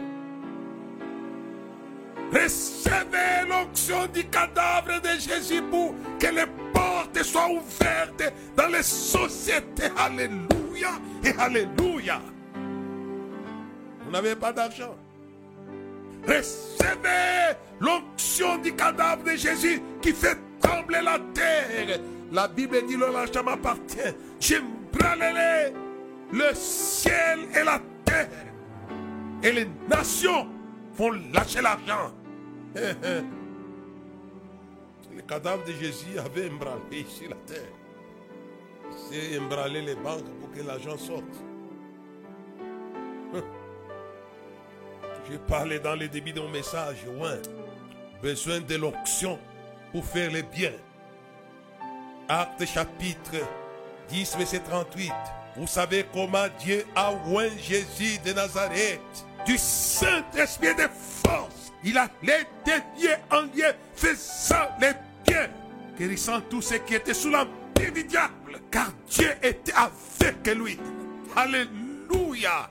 Recevez 2.33 3.49
l'onction 3.49 4.07
du 4.13 4.25
cadavre 4.29 5.01
de 5.01 5.21
Jésus 5.21 5.63
pour 5.63 5.95
que 6.19 6.27
les 6.27 6.47
portes 6.73 7.23
soient 7.23 7.49
ouvertes 7.51 8.33
dans 8.57 8.69
les 8.69 8.83
sociétés. 8.83 9.91
Alléluia 9.97 10.91
et 11.25 11.39
Alléluia. 11.39 12.21
Vous 14.07 14.13
n'avez 14.13 14.37
pas 14.37 14.53
d'argent. 14.53 14.95
Recevez 16.27 17.57
l'onction 17.81 18.59
du 18.59 18.75
cadavre 18.75 19.25
de 19.25 19.33
Jésus 19.33 19.83
qui 20.01 20.13
fait 20.13 20.39
trembler 20.61 21.01
la 21.03 21.19
terre. 21.35 22.01
La 22.31 22.47
Bible 22.47 22.87
dit 22.87 22.97
le 22.97 23.11
l'argent 23.13 23.43
m'appartient. 23.43 24.15
J'embralerai 24.41 25.73
le 26.33 26.55
ciel 26.55 27.41
et 27.53 27.65
la 27.65 27.81
terre. 28.05 28.29
Et 29.43 29.53
les 29.53 29.67
nations 29.89 30.47
vont 30.95 31.11
lâcher 31.33 31.61
l'argent. 31.61 32.13
Le 35.15 35.23
cadavre 35.23 35.65
de 35.65 35.73
Jésus 35.73 36.19
avait 36.19 36.51
embralé 36.51 37.01
ici 37.09 37.25
la 37.27 37.37
terre. 37.47 37.73
C'est 39.09 39.39
embraler 39.39 39.81
les 39.81 39.95
banques 39.95 40.29
pour 40.41 40.51
que 40.53 40.61
l'argent 40.61 40.99
sorte. 40.99 41.25
Je 45.31 45.37
parlais 45.37 45.81
dans 45.81 45.97
le 45.97 46.09
début 46.09 46.33
de 46.33 46.41
mon 46.41 46.49
message. 46.49 46.99
Besoin 48.23 48.61
de 48.61 48.77
l'onction 48.77 49.39
pour 49.93 50.05
faire 50.05 50.31
le 50.31 50.43
bien. 50.43 50.73
Acte 52.29 52.65
chapitre 52.67 53.37
10, 54.09 54.37
verset 54.37 54.61
38. 54.61 55.13
Vous 55.57 55.67
savez 55.67 56.05
comment 56.13 56.47
Dieu 56.61 56.85
a 56.95 57.13
oint 57.29 57.49
Jésus 57.59 58.19
de 58.25 58.33
Nazareth? 58.33 59.01
Du 59.47 59.57
Saint-Esprit 59.57 60.75
de 60.75 60.89
force. 61.23 61.73
Il 61.85 61.97
a 61.99 62.09
les 62.23 62.45
dédiés 62.65 63.17
en 63.31 63.43
lien, 63.43 63.73
faisant 63.95 64.69
les 64.81 64.93
biens, 65.25 65.49
guérissant 65.99 66.41
tous 66.51 66.63
ceux 66.63 66.79
qui 66.79 66.95
étaient 66.97 67.15
sous 67.15 67.31
l'empire 67.31 67.93
du 67.93 68.03
diable, 68.05 68.61
car 68.71 68.89
Dieu 69.09 69.31
était 69.43 69.73
avec 69.73 70.47
lui. 70.57 70.79
Alléluia. 71.37 72.71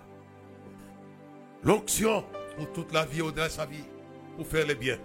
L'onction 1.63 2.25
pour 2.55 2.71
toute 2.71 2.93
la 2.93 3.05
vie 3.05 3.21
au-delà 3.21 3.47
de 3.47 3.51
sa 3.51 3.65
vie, 3.65 3.83
pour 4.37 4.47
faire 4.47 4.65
le 4.67 4.73
bien. 4.73 4.97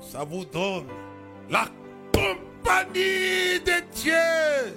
Ça 0.00 0.24
vous 0.24 0.44
donne 0.44 0.86
la 1.48 1.66
compagnie 2.12 3.60
de 3.60 3.94
Dieu. 3.94 4.76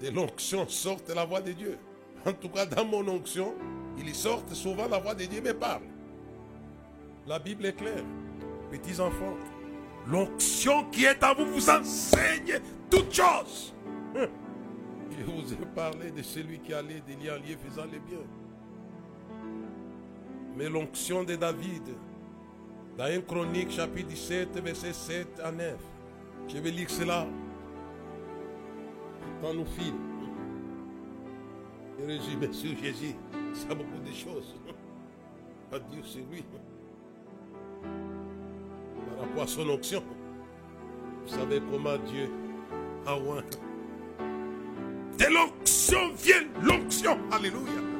De 0.00 0.10
l'onction 0.10 0.68
sorte 0.68 1.08
la 1.10 1.24
voix 1.24 1.40
de 1.40 1.52
Dieu. 1.52 1.78
En 2.26 2.32
tout 2.32 2.48
cas, 2.48 2.66
dans 2.66 2.84
mon 2.84 3.06
onction, 3.08 3.54
il 3.98 4.08
y 4.08 4.14
sorte 4.14 4.52
souvent 4.52 4.88
la 4.88 4.98
voix 4.98 5.14
de 5.14 5.24
Dieu 5.24 5.40
me 5.40 5.54
parle. 5.54 5.82
La 7.26 7.38
Bible 7.38 7.66
est 7.66 7.76
claire. 7.76 8.04
Petits 8.70 9.00
enfants, 9.00 9.36
l'onction 10.06 10.84
qui 10.90 11.04
est 11.04 11.22
à 11.22 11.34
vous 11.34 11.46
vous 11.46 11.70
enseigne 11.70 12.60
toutes 12.90 13.14
choses. 13.14 13.74
Je 14.14 15.24
vous 15.24 15.52
ai 15.52 15.66
parlé 15.74 16.10
de 16.10 16.22
celui 16.22 16.58
qui 16.58 16.74
allait 16.74 17.00
de 17.00 17.24
lieu 17.24 17.32
en 17.32 17.36
lieu 17.36 17.56
faisant 17.64 17.84
le 17.84 17.98
bien. 17.98 18.18
Mais 20.56 20.70
l'onction 20.70 21.22
de 21.22 21.36
David, 21.36 21.82
dans 22.96 23.04
1 23.04 23.20
Chronique 23.20 23.70
chapitre 23.70 24.08
17, 24.08 24.58
verset 24.62 24.92
7 24.94 25.40
à 25.44 25.52
9, 25.52 25.74
je 26.48 26.58
vais 26.58 26.70
lire 26.70 26.88
cela 26.88 27.26
quand 29.42 29.52
nous 29.52 29.66
filons. 29.66 30.00
Et 31.98 32.06
résumé 32.06 32.52
sur 32.52 32.76
Jésus, 32.78 33.14
ça 33.52 33.66
a 33.70 33.74
beaucoup 33.74 33.98
de 33.98 34.12
choses 34.12 34.54
à 35.72 35.78
dire 35.78 36.04
sur 36.04 36.22
lui. 36.30 36.42
Par 37.82 39.26
rapport 39.26 39.42
à 39.42 39.46
son 39.46 39.68
onction, 39.68 40.02
vous 41.26 41.34
savez 41.34 41.60
comment 41.70 41.98
Dieu 41.98 42.30
a 43.06 43.14
oint. 43.14 43.44
De 45.18 45.34
l'onction 45.34 46.12
vient 46.14 46.44
l'onction. 46.62 47.18
Alléluia. 47.30 47.95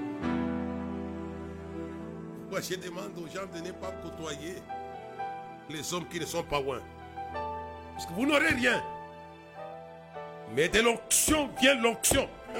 Je 2.62 2.74
demande 2.76 3.12
aux 3.18 3.26
gens 3.28 3.44
de 3.54 3.60
ne 3.60 3.70
pas 3.72 3.92
côtoyer 4.02 4.54
les 5.68 5.92
hommes 5.92 6.06
qui 6.08 6.18
ne 6.18 6.24
sont 6.24 6.42
pas 6.42 6.60
loin. 6.60 6.80
Parce 7.92 8.06
que 8.06 8.12
vous 8.14 8.24
n'aurez 8.24 8.48
rien. 8.48 8.82
Mais 10.54 10.68
de 10.68 10.80
l'onction 10.80 11.50
vient 11.60 11.74
l'onction. 11.74 12.26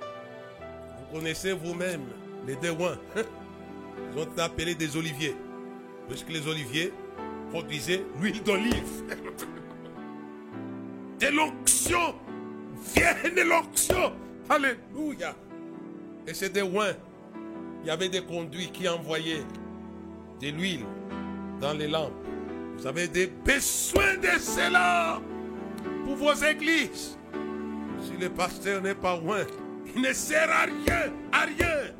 Vous 0.00 1.18
connaissez 1.18 1.52
vous-même 1.52 2.04
les 2.46 2.56
déouins. 2.56 2.98
Ils 4.12 4.18
ont 4.18 4.24
été 4.24 4.40
appelés 4.40 4.74
des 4.74 4.96
oliviers. 4.96 5.36
Parce 6.08 6.24
que 6.24 6.32
les 6.32 6.48
oliviers 6.48 6.92
produisaient 7.50 8.04
l'huile 8.20 8.42
d'olive. 8.42 9.04
De 11.20 11.26
l'onction 11.28 12.14
vient 12.94 13.14
l'onction. 13.44 14.12
Alléluia. 14.48 15.36
Et 16.26 16.34
c'est 16.34 16.50
des 16.50 16.62
ouins. 16.62 16.94
Il 17.82 17.88
y 17.88 17.90
avait 17.90 18.08
des 18.08 18.22
conduits 18.22 18.70
qui 18.70 18.88
envoyaient 18.88 19.44
de 20.40 20.48
l'huile 20.48 20.84
dans 21.60 21.72
les 21.72 21.88
lampes. 21.88 22.12
Vous 22.76 22.86
avez 22.86 23.08
des 23.08 23.26
besoins 23.26 24.16
de 24.16 24.38
cela 24.38 25.20
pour 26.04 26.16
vos 26.16 26.34
églises. 26.34 27.18
Si 28.02 28.12
le 28.18 28.30
pasteur 28.30 28.82
n'est 28.82 28.94
pas 28.94 29.18
loin, 29.18 29.44
il 29.94 30.00
ne 30.02 30.12
sert 30.12 30.50
à 30.50 30.64
rien, 30.64 31.12
à 31.32 31.44
rien. 31.44 31.94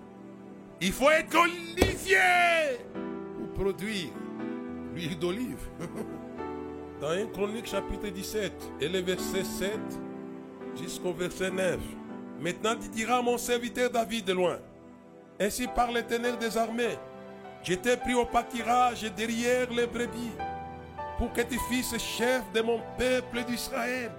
Il 0.80 0.92
faut 0.92 1.10
être 1.10 1.36
olivier 1.36 2.16
pour 3.38 3.64
produire 3.64 4.10
l'huile 4.94 5.18
d'olive. 5.18 5.68
Dans 7.00 7.10
1 7.10 7.26
Chronique 7.26 7.66
chapitre 7.66 8.08
17 8.08 8.52
et 8.80 8.88
le 8.88 9.00
verset 9.00 9.44
7 9.44 9.78
jusqu'au 10.80 11.12
verset 11.12 11.50
9. 11.50 11.78
Maintenant 12.40 12.74
tu 12.80 12.88
diras 12.88 13.18
à 13.18 13.22
mon 13.22 13.38
serviteur 13.38 13.90
David 13.90 14.26
de 14.26 14.32
loin. 14.34 14.58
Ainsi 15.40 15.66
parle 15.66 15.94
l'éternel 15.94 16.36
des 16.36 16.58
armées. 16.58 16.98
J'étais 17.62 17.96
pris 17.96 18.14
au 18.14 18.26
pâturage 18.26 19.02
derrière 19.16 19.72
les 19.72 19.86
brebis 19.86 20.32
pour 21.16 21.32
que 21.32 21.40
tu 21.40 21.58
fasses 21.70 21.98
chef 21.98 22.42
de 22.52 22.60
mon 22.60 22.80
peuple 22.98 23.44
d'Israël. 23.44 24.12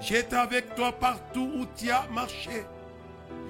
J'étais 0.00 0.36
avec 0.36 0.74
toi 0.74 0.90
partout 0.92 1.50
où 1.54 1.66
tu 1.76 1.90
as 1.90 2.06
marché. 2.14 2.64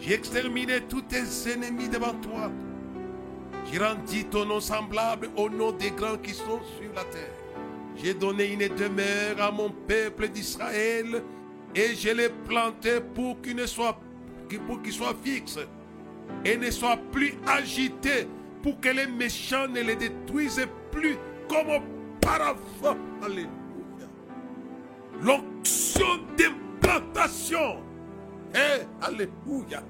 J'ai 0.00 0.14
exterminé 0.14 0.80
tous 0.80 1.02
tes 1.02 1.52
ennemis 1.52 1.88
devant 1.88 2.14
toi. 2.14 2.50
J'ai 3.70 3.78
rendu 3.78 4.24
ton 4.24 4.44
nom 4.44 4.60
semblable 4.60 5.30
au 5.36 5.48
nom 5.48 5.70
des 5.70 5.92
grands 5.92 6.18
qui 6.18 6.34
sont 6.34 6.60
sur 6.78 6.92
la 6.96 7.04
terre. 7.04 7.30
J'ai 7.96 8.14
donné 8.14 8.52
une 8.52 8.74
demeure 8.74 9.40
à 9.40 9.52
mon 9.52 9.70
peuple 9.70 10.28
d'Israël 10.28 11.22
et 11.76 11.94
je 11.94 12.08
l'ai 12.10 12.28
planté 12.28 13.00
pour 13.14 13.40
qu'il 13.40 13.66
soit, 13.68 13.98
pour 14.66 14.82
qu'il 14.82 14.92
soit 14.92 15.14
fixe 15.22 15.58
et 16.44 16.56
ne 16.56 16.70
soit 16.70 16.98
plus 17.10 17.34
agité 17.46 18.28
pour 18.62 18.80
que 18.80 18.88
les 18.88 19.06
méchants 19.06 19.68
ne 19.68 19.80
les 19.80 19.96
détruisent 19.96 20.66
plus 20.90 21.16
comme 21.48 21.68
auparavant. 21.68 22.98
Alléluia. 23.22 23.48
L'onction 25.20 26.06
d'implantation. 26.36 27.82
Eh, 28.54 29.04
alléluia. 29.04 29.82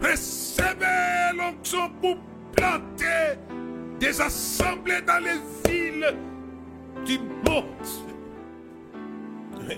Recevez 0.00 1.36
l'onction 1.36 1.90
pour 2.00 2.16
planter 2.56 3.38
des 4.00 4.20
assemblées 4.20 5.02
dans 5.02 5.22
les 5.22 5.70
villes 5.70 6.16
du 7.04 7.18
monde. 7.18 7.64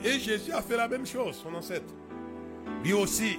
Et 0.03 0.19
Jésus 0.19 0.53
a 0.53 0.63
fait 0.63 0.77
la 0.77 0.89
même 0.89 1.07
chose, 1.07 1.37
son 1.43 1.55
ancêtre. 1.55 1.93
Lui 2.83 2.95
aussi, 2.95 3.39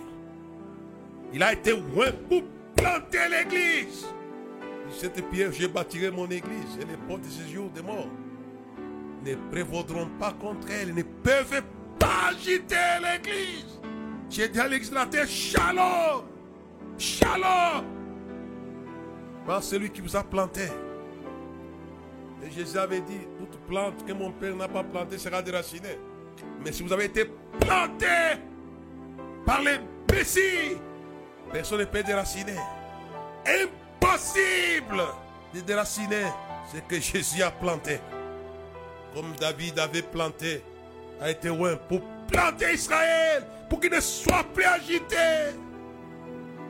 il 1.33 1.43
a 1.43 1.53
été 1.53 1.71
loin 1.71 2.11
pour 2.29 2.43
planter 2.75 3.29
l'église. 3.29 4.05
Cette 4.89 5.29
pierre, 5.29 5.51
je 5.51 5.67
bâtirai 5.67 6.11
mon 6.11 6.25
église 6.29 6.77
et 6.79 6.85
les 6.85 6.97
portes 7.07 7.21
de 7.21 7.29
ces 7.29 7.51
jours 7.51 7.69
de 7.71 7.81
mort 7.81 8.07
ne 9.25 9.35
prévaudront 9.51 10.07
pas 10.19 10.33
contre 10.33 10.69
elle, 10.71 10.93
ne 10.93 11.01
peuvent 11.01 11.63
pas 11.97 12.29
agiter 12.29 12.75
l'église. 13.01 13.79
J'ai 14.29 14.49
dit 14.49 14.59
à 14.59 15.05
terre, 15.05 15.27
shalom, 15.27 16.23
shalom. 16.97 17.85
Par 19.45 19.63
celui 19.63 19.89
qui 19.89 20.01
vous 20.01 20.15
a 20.15 20.23
planté. 20.23 20.67
Et 22.43 22.51
Jésus 22.51 22.77
avait 22.77 23.01
dit, 23.01 23.21
toute 23.39 23.59
plante 23.67 24.05
que 24.05 24.13
mon 24.13 24.31
Père 24.31 24.55
n'a 24.55 24.67
pas 24.67 24.83
plantée 24.83 25.17
sera 25.17 25.41
déracinée. 25.41 25.99
Mais 26.63 26.71
si 26.71 26.83
vous 26.83 26.93
avez 26.93 27.05
été 27.05 27.25
planté 27.59 28.05
par 29.45 29.61
les 29.61 29.79
Messie, 30.15 30.77
personne 31.55 31.79
ne 31.79 31.85
peut 31.85 32.03
déraciner. 32.03 32.57
Impossible 33.47 35.01
de 35.53 35.61
déraciner 35.61 36.25
ce 36.69 36.79
que 36.79 36.99
Jésus 36.99 37.41
a 37.41 37.49
planté. 37.49 38.01
Comme 39.13 39.33
David 39.39 39.79
avait 39.79 40.01
planté, 40.01 40.61
a 41.21 41.31
été 41.31 41.47
pour 41.47 42.01
planter 42.27 42.73
Israël, 42.73 43.47
pour 43.69 43.79
qu'il 43.79 43.89
ne 43.89 44.01
soit 44.01 44.43
plus 44.53 44.65
agité. 44.65 45.55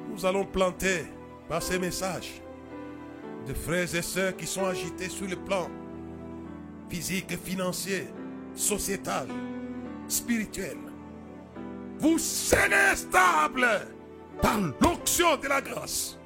Nous 0.08 0.24
allons 0.24 0.46
planter 0.46 1.08
par 1.50 1.64
ces 1.64 1.80
messages 1.80 2.40
de 3.48 3.56
frères 3.56 3.96
et 3.96 4.04
sœurs 4.04 4.38
qui 4.38 4.46
sont 4.46 4.66
agités 4.66 5.10
sur 5.10 5.28
le 5.28 5.36
plan 5.36 5.68
physique, 6.90 7.36
financier, 7.44 8.08
sociétal, 8.54 9.28
spirituel. 10.08 10.78
Vous 11.98 12.20
serez 12.20 12.96
stable 12.96 13.95
par 14.42 14.60
l'onction 14.82 15.38
de 15.38 15.48
la 15.48 15.62
grâce. 15.62 16.18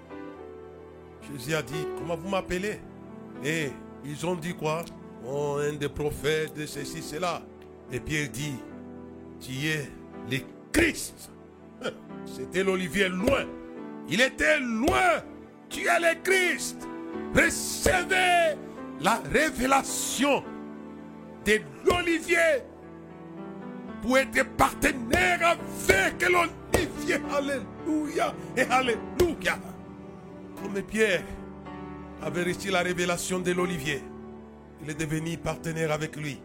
Jésus 1.32 1.54
a 1.54 1.62
dit, 1.62 1.86
comment 1.98 2.18
vous 2.18 2.30
m'appelez? 2.30 2.80
Et 3.44 3.70
ils 4.04 4.26
ont 4.26 4.36
dit 4.36 4.56
quoi? 4.56 4.84
Oh, 5.26 5.58
un 5.60 5.74
des 5.74 5.90
prophètes 5.90 6.54
de 6.56 6.66
ceci, 6.66 7.02
cela. 7.02 7.42
Et 7.92 8.00
Pierre 8.00 8.30
dit, 8.30 8.56
tu 9.40 9.52
es 9.68 9.90
le 10.30 10.40
Christ. 10.72 11.32
C'était 12.26 12.64
l'olivier 12.64 13.10
loin. 13.10 13.46
Il 14.08 14.22
était 14.22 14.60
loin. 14.60 15.24
Tu 15.70 15.82
es 15.82 16.00
le 16.00 16.22
Christ. 16.24 16.88
Recevez 17.36 18.58
la 19.02 19.22
révélation 19.32 20.44
de 21.46 21.60
l'olivier 21.86 22.64
pour 24.02 24.18
être 24.18 24.44
partenaire 24.56 25.58
avec 25.90 26.22
l'olivier. 26.22 27.20
Alléluia 27.36 27.66
et 28.58 28.62
Alléluia. 28.62 29.58
Comme 30.62 30.82
Pierre 30.84 31.24
avait 32.22 32.44
reçu 32.44 32.70
la 32.70 32.82
révélation 32.82 33.40
de 33.40 33.52
l'olivier, 33.52 34.04
il 34.84 34.90
est 34.90 35.00
devenu 35.00 35.38
partenaire 35.38 35.92
avec 35.92 36.16
lui. 36.16 36.40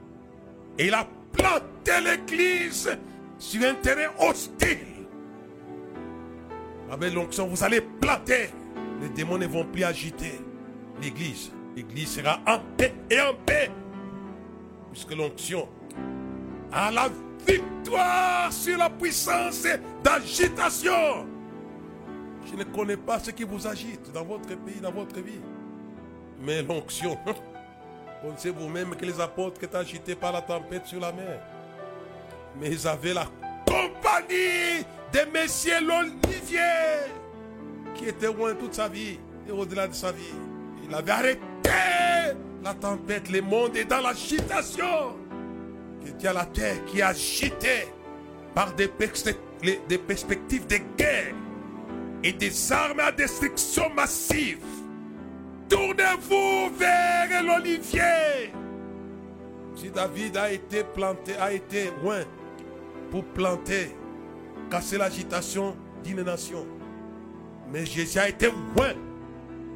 Et 0.79 0.87
il 0.87 0.95
a 0.95 1.07
planté 1.33 1.93
l'église 2.03 2.97
sur 3.39 3.63
un 3.65 3.75
terrain 3.75 4.13
hostile. 4.21 4.79
Avec 6.91 7.15
l'onction, 7.15 7.49
vous 7.49 7.63
allez 7.65 7.81
planter. 7.81 8.51
Les 9.01 9.09
démons 9.09 9.39
ne 9.39 9.47
vont 9.47 9.65
plus 9.65 9.85
agiter 9.85 10.41
l'église. 11.03 11.51
L'église 11.77 12.09
sera 12.09 12.41
en 12.47 12.59
paix 12.77 12.95
et 13.11 13.21
en 13.21 13.35
paix. 13.47 13.71
Puisque 14.93 15.15
l'onction 15.15 15.69
a 16.73 16.91
la 16.93 17.09
victoire 17.47 18.53
sur 18.53 18.79
la 18.79 18.91
puissance 18.91 19.67
d'agitation. 20.05 21.34
Je 22.51 22.57
ne 22.57 22.65
connais 22.65 22.97
pas 22.97 23.19
ce 23.19 23.31
qui 23.31 23.45
vous 23.45 23.67
agite 23.67 24.13
dans 24.13 24.25
votre 24.25 24.49
pays, 24.49 24.81
dans 24.81 24.93
votre 24.93 25.21
vie. 25.21 25.41
Mais 26.41 26.63
l'onction, 26.63 27.17
connaissez 28.23 28.51
vous-même 28.51 28.95
que 28.97 29.05
les 29.05 29.21
apôtres 29.21 29.63
étaient 29.65 29.77
agités 29.77 30.15
par 30.15 30.33
la 30.33 30.43
tempête 30.43 30.87
sur 30.87 31.01
la 31.01 31.13
mer. 31.13 31.41
Mais 32.61 32.71
ils 32.71 32.87
avaient 32.87 33.15
la 33.15 33.27
compagnie 33.67 34.85
de 35.13 35.33
Messieurs 35.33 35.81
l'Olivier, 35.81 36.61
qui 37.95 38.07
était 38.07 38.27
loin 38.27 38.55
toute 38.55 38.75
sa 38.75 38.89
vie 38.89 39.19
et 39.49 39.51
au-delà 39.51 39.89
de 39.89 39.95
sa 39.95 40.13
vie. 40.13 40.35
Il 40.87 40.95
avait 40.95 41.13
arrêté 41.13 41.41
la 42.63 42.75
tempête, 42.75 43.31
le 43.31 43.41
monde 43.41 43.77
est 43.77 43.85
dans 43.85 44.01
l'agitation. 44.01 45.17
Y 46.21 46.27
a 46.27 46.33
la 46.33 46.45
terre 46.45 46.85
qui 46.87 47.01
est 47.01 47.03
agitée 47.03 47.89
par 48.55 48.75
des, 48.75 48.91
des 49.89 49.99
perspectives 49.99 50.67
de 50.67 50.77
guerre 50.97 51.35
et 52.25 52.33
des 52.33 52.73
armes 52.73 53.01
à 53.01 53.13
destruction 53.13 53.91
massive. 53.91 54.65
Tournez-vous 55.69 56.75
vers 56.75 57.43
l'olivier. 57.43 58.51
Si 59.77 59.91
David 59.91 60.37
a 60.39 60.51
été 60.51 60.85
planté, 60.85 61.37
a 61.37 61.53
été 61.53 61.91
loin 62.03 62.21
pour 63.11 63.25
planter, 63.25 63.95
casser 64.71 64.97
l'agitation 64.97 65.77
d'une 66.03 66.23
nation. 66.23 66.67
Mais 67.71 67.85
Jésus 67.85 68.19
a 68.19 68.29
été 68.29 68.51
loin 68.75 68.95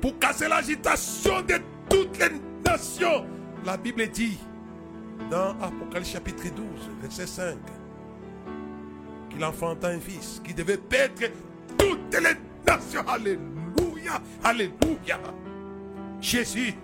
pour 0.00 0.18
casser 0.18 0.48
l'agitation 0.48 1.42
de 1.42 1.56
toutes 1.90 2.18
les 2.18 2.30
nations. 2.64 3.26
La 3.66 3.76
Bible 3.76 4.08
dit 4.08 4.38
dans 5.30 5.50
Apocalypse 5.60 6.12
chapitre 6.12 6.44
12, 6.54 6.64
verset 7.02 7.26
5, 7.26 7.58
qu'il 9.28 9.44
enfanta 9.44 9.88
un 9.88 10.00
fils 10.00 10.40
qui 10.42 10.54
devait 10.54 10.78
paître 10.78 11.30
toutes 11.78 12.14
les 12.14 12.36
nations. 12.66 13.04
Alléluia, 13.06 14.20
Alléluia. 14.44 15.18
Jésus, 16.20 16.74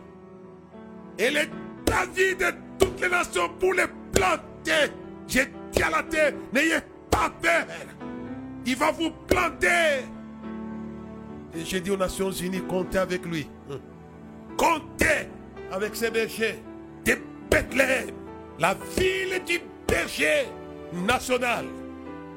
il 1.18 1.36
est 1.36 1.50
David 1.84 2.38
de 2.38 2.54
toutes 2.78 3.00
les 3.00 3.08
nations 3.08 3.48
pour 3.58 3.74
les 3.74 3.86
planter. 4.12 4.92
J'ai 5.26 5.46
dit 5.72 5.82
à 5.82 5.90
la 5.90 6.02
terre, 6.02 6.32
n'ayez 6.52 6.78
pas 7.10 7.30
peur. 7.42 7.66
Il 8.66 8.76
va 8.76 8.90
vous 8.92 9.10
planter. 9.26 10.04
Et 11.56 11.64
j'ai 11.64 11.80
dit 11.80 11.90
aux 11.90 11.96
Nations 11.96 12.30
Unies, 12.30 12.62
comptez 12.62 12.98
avec 12.98 13.24
lui. 13.26 13.48
Comptez 14.56 15.28
avec 15.70 15.94
ses 15.94 16.10
bergers 16.10 16.62
de 17.04 17.16
Bethléem, 17.50 18.10
la 18.58 18.74
ville 18.96 19.42
du 19.46 19.60
berger 19.86 20.46
national. 20.92 21.66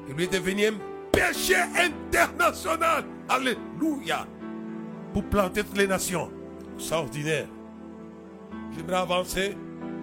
Il 0.08 0.14
lui 0.14 0.24
est 0.24 0.32
devenu 0.32 0.64
berger 1.12 1.64
international. 1.76 3.04
Alléluia. 3.28 4.26
Pour 5.12 5.24
planter 5.24 5.64
toutes 5.64 5.78
les 5.78 5.86
nations. 5.86 6.30
C'est 6.78 6.94
ordinaire. 6.94 7.48
J'aimerais 8.74 8.96
avancer 8.96 9.56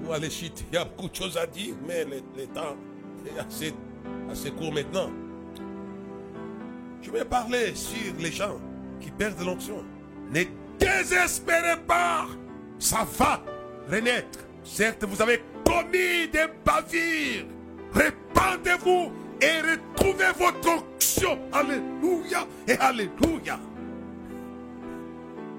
pour 0.03 0.13
aller 0.13 0.29
chiter. 0.29 0.65
Il 0.71 0.75
y 0.75 0.77
a 0.77 0.85
beaucoup 0.85 1.09
de 1.09 1.15
choses 1.15 1.37
à 1.37 1.45
dire, 1.45 1.75
mais 1.87 2.05
le, 2.05 2.47
temps 2.47 2.75
est 3.25 3.39
assez, 3.39 3.73
assez 4.29 4.51
court 4.51 4.73
maintenant. 4.73 5.09
Je 7.01 7.11
vais 7.11 7.25
parler 7.25 7.73
sur 7.75 8.13
les 8.19 8.31
gens 8.31 8.57
qui 8.99 9.11
perdent 9.11 9.41
l'onction. 9.41 9.83
Ne 10.31 10.43
désespérez 10.79 11.77
pas. 11.87 12.27
Ça 12.79 13.07
va 13.17 13.41
renaître. 13.89 14.39
Certes, 14.63 15.03
vous 15.05 15.21
avez 15.21 15.43
commis 15.65 16.27
des 16.31 16.47
bavures. 16.65 17.45
Répandez-vous 17.93 19.11
et 19.41 19.61
retrouvez 19.61 20.31
votre 20.37 20.69
onction. 20.69 21.39
Alléluia 21.51 22.45
et 22.67 22.73
Alléluia. 22.73 23.59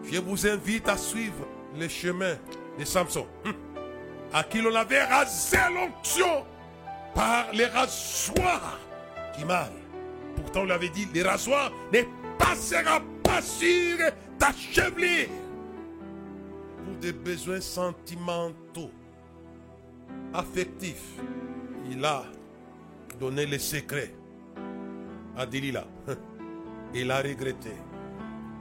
Je 0.05 0.21
vous 0.21 0.47
invite 0.47 0.89
à 0.89 0.97
suivre 0.97 1.47
le 1.79 1.89
chemin 1.89 2.37
de 2.79 2.85
Samson, 2.85 3.27
hum, 3.45 3.53
à 4.33 4.45
qui 4.45 4.61
l'on 4.61 4.75
avait 4.75 5.03
rasé 5.03 5.59
l'onction 5.75 6.45
par 7.15 7.47
les 7.53 7.67
rasoirs 7.67 8.79
qui 9.37 9.45
mal. 9.45 9.73
Pourtant, 10.37 10.61
on 10.61 10.65
lui 10.65 10.73
avait 10.73 10.89
dit, 10.91 11.09
les 11.13 11.23
rasoirs 11.23 11.73
ne 11.93 12.01
passera 12.39 13.01
pas 13.23 13.43
sur 13.43 13.99
ta 14.39 14.53
chevelure. 14.53 15.29
Pour 16.85 16.95
des 17.01 17.13
besoins 17.13 17.61
sentimentaux, 17.61 18.91
affectifs, 20.33 21.15
il 21.91 22.05
a 22.05 22.25
donné 23.19 23.47
les 23.47 23.59
secrets 23.59 24.15
à 25.37 25.47
Delilah. 25.47 25.87
Il 26.95 27.11
a 27.11 27.19
regretté. 27.19 27.73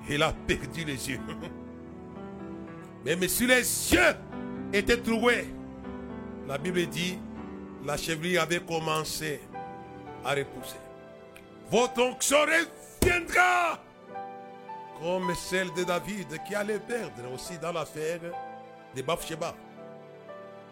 Il 0.10 0.22
a 0.22 0.34
perdu 0.48 0.84
les 0.86 1.10
yeux. 1.10 1.20
Mais 3.06 3.28
si 3.28 3.46
les 3.46 3.62
yeux 3.94 4.16
étaient 4.74 4.98
troués, 4.98 5.48
la 6.48 6.58
Bible 6.58 6.86
dit, 6.88 7.18
la 7.86 7.98
chevelure 7.98 8.42
avait 8.42 8.60
commencé 8.60 9.42
à 10.24 10.32
repousser. 10.32 10.76
Votre 11.70 12.02
onction 12.02 12.38
reviendra 12.42 13.80
comme 15.00 15.34
celle 15.36 15.72
de 15.74 15.84
David 15.84 16.28
qui 16.48 16.56
allait 16.56 16.80
perdre 16.80 17.32
aussi 17.34 17.58
dans 17.60 17.72
l'affaire 17.72 18.20
de 18.96 19.02
Bathsheba. 19.02 19.56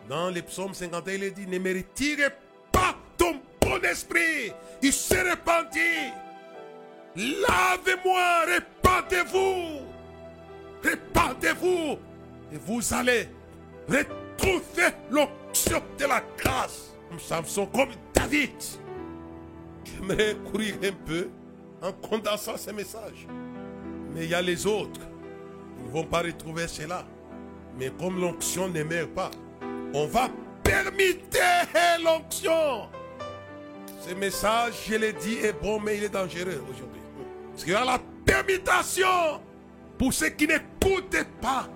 Dans 0.09 0.29
les 0.29 0.41
psaumes 0.41 0.73
51, 0.73 1.13
il 1.13 1.23
est 1.23 1.31
dit, 1.31 1.47
ne 1.47 1.59
me 1.59 1.73
retirez 1.73 2.29
pas 2.71 2.95
bon 3.63 3.81
esprit. 3.83 4.51
Il 4.81 4.93
s'est 4.93 5.29
repenti. 5.29 6.11
Lavez-moi, 7.15 8.45
répandez-vous. 8.45 9.81
Répandez-vous. 10.83 11.97
Et 12.51 12.57
vous 12.65 12.93
allez 12.93 13.29
retrouver 13.87 14.89
l'onction 15.09 15.81
de 15.97 16.05
la 16.05 16.21
grâce. 16.37 16.93
Comme 17.09 17.19
Samson, 17.19 17.65
comme 17.67 17.89
David. 18.13 18.51
J'aimerais 19.85 20.35
courir 20.51 20.75
un 20.83 20.91
peu 21.05 21.29
en 21.81 21.91
condensant 21.93 22.57
ces 22.57 22.73
messages. 22.73 23.27
Mais 24.13 24.25
il 24.25 24.29
y 24.29 24.35
a 24.35 24.41
les 24.41 24.65
autres. 24.65 25.01
Ils 25.79 25.87
ne 25.87 25.91
vont 25.91 26.05
pas 26.05 26.21
retrouver 26.21 26.67
cela. 26.67 27.05
Mais 27.77 27.91
comme 27.99 28.19
l'onction 28.19 28.69
ne 28.69 28.83
meurt 28.83 29.09
pas, 29.09 29.31
on 29.93 30.05
va 30.07 30.29
permettre 30.63 31.39
l'onction. 32.03 32.87
Ce 34.05 34.13
message, 34.13 34.73
je 34.89 34.95
l'ai 34.95 35.13
dit, 35.13 35.37
est 35.37 35.53
bon, 35.53 35.79
mais 35.79 35.97
il 35.97 36.03
est 36.03 36.09
dangereux 36.09 36.61
aujourd'hui. 36.69 37.01
Parce 37.51 37.63
qu'il 37.63 37.71
y 37.71 37.75
a 37.75 37.85
la 37.85 37.99
permutation 38.25 39.39
pour 39.97 40.11
ceux 40.13 40.29
qui 40.29 40.45
n'écoutent 40.45 41.25
pas 41.39 41.69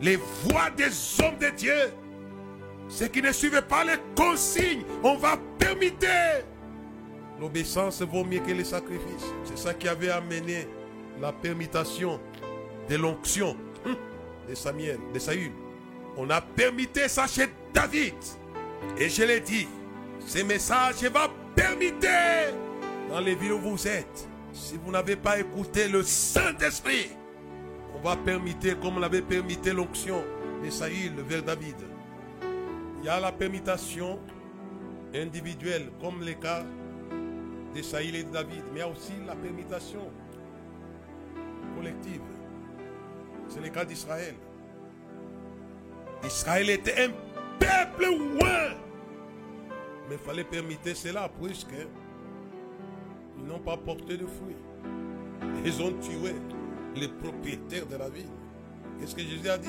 les 0.00 0.16
voix 0.16 0.70
des 0.76 0.90
hommes 1.22 1.38
de 1.38 1.50
Dieu. 1.56 1.92
Ceux 2.88 3.06
qui 3.06 3.22
ne 3.22 3.30
suivent 3.30 3.62
pas 3.62 3.84
les 3.84 3.96
consignes, 4.16 4.82
on 5.04 5.14
va 5.16 5.38
permettre. 5.58 6.06
L'obéissance 7.40 8.02
vaut 8.02 8.24
mieux 8.24 8.40
que 8.40 8.50
les 8.50 8.64
sacrifices. 8.64 9.32
C'est 9.44 9.58
ça 9.58 9.72
qui 9.72 9.86
avait 9.88 10.10
amené 10.10 10.66
la 11.20 11.32
permutation 11.32 12.20
de 12.88 12.96
l'onction 12.96 13.56
hum, 13.86 13.96
de 14.48 14.54
Samuel, 14.54 14.98
de 15.14 15.18
Saül. 15.18 15.52
On 16.16 16.28
a 16.30 16.40
permité 16.40 17.08
ça 17.08 17.26
chez 17.28 17.48
David. 17.72 18.14
Et 18.98 19.08
je 19.08 19.22
l'ai 19.22 19.40
dit, 19.40 19.68
ce 20.26 20.42
message 20.42 21.02
va 21.04 21.28
permettre 21.54 22.06
dans 23.08 23.20
les 23.20 23.34
villes 23.34 23.52
où 23.52 23.58
vous 23.58 23.88
êtes. 23.88 24.28
Si 24.52 24.76
vous 24.76 24.90
n'avez 24.90 25.16
pas 25.16 25.38
écouté 25.38 25.88
le 25.88 26.02
Saint-Esprit, 26.02 27.10
on 27.94 28.00
va 28.00 28.16
permettre 28.16 28.78
comme 28.80 28.98
on 28.98 29.02
avait 29.02 29.22
permis 29.22 29.58
l'onction 29.66 30.22
de 30.62 30.70
Saül 30.70 31.12
vers 31.28 31.42
David. 31.42 31.76
Il 32.98 33.06
y 33.06 33.08
a 33.08 33.18
la 33.18 33.32
permutation 33.32 34.18
individuelle, 35.14 35.90
comme 36.00 36.22
les 36.22 36.36
cas 36.36 36.64
de 37.74 37.82
Saül 37.82 38.14
et 38.14 38.24
de 38.24 38.30
David, 38.30 38.62
mais 38.72 38.76
il 38.76 38.78
y 38.78 38.82
a 38.82 38.88
aussi 38.88 39.12
la 39.26 39.34
permutation 39.34 40.10
collective. 41.76 42.20
C'est 43.48 43.60
le 43.60 43.68
cas 43.68 43.84
d'Israël. 43.84 44.34
Israël 46.24 46.70
était 46.70 47.04
un 47.04 47.10
peuple 47.58 48.04
loin. 48.04 48.81
Il 50.12 50.18
fallait 50.18 50.44
permettre 50.44 50.94
cela 50.94 51.30
puisque 51.42 51.74
ils 53.38 53.44
n'ont 53.44 53.60
pas 53.60 53.78
porté 53.78 54.18
de 54.18 54.26
fruits. 54.26 54.56
Ils 55.64 55.82
ont 55.82 55.92
tué 56.00 56.34
les 56.94 57.08
propriétaires 57.08 57.86
de 57.86 57.96
la 57.96 58.10
ville. 58.10 58.28
Qu'est-ce 59.00 59.14
que 59.14 59.22
Jésus 59.22 59.48
a 59.48 59.56
dit? 59.56 59.68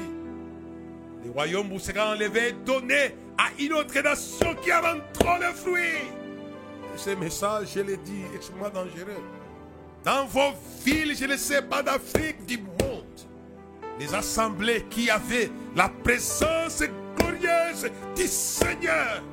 Le 1.24 1.32
royaume 1.32 1.70
vous 1.70 1.80
sera 1.80 2.12
enlevé 2.12 2.50
et 2.50 2.52
donné 2.52 3.16
à 3.38 3.50
une 3.58 3.72
autre 3.74 3.98
nation 4.02 4.54
qui 4.62 4.70
a 4.70 4.82
trop 5.14 5.38
de 5.40 5.54
fruits. 5.56 6.12
Et 6.94 6.98
ce 6.98 7.12
message, 7.12 7.70
je 7.76 7.80
l'ai 7.80 7.98
dit, 7.98 8.24
extrêmement 8.36 8.70
dangereux. 8.70 9.24
Dans 10.04 10.26
vos 10.26 10.52
villes, 10.84 11.16
je 11.16 11.26
ne 11.26 11.38
sais 11.38 11.62
pas 11.62 11.82
d'Afrique, 11.82 12.46
du 12.46 12.58
monde, 12.58 13.06
les 13.98 14.14
assemblées 14.14 14.86
qui 14.90 15.10
avaient 15.10 15.50
la 15.74 15.88
présence 15.88 16.84
glorieuse 17.18 17.90
du 18.16 18.28
Seigneur 18.28 19.24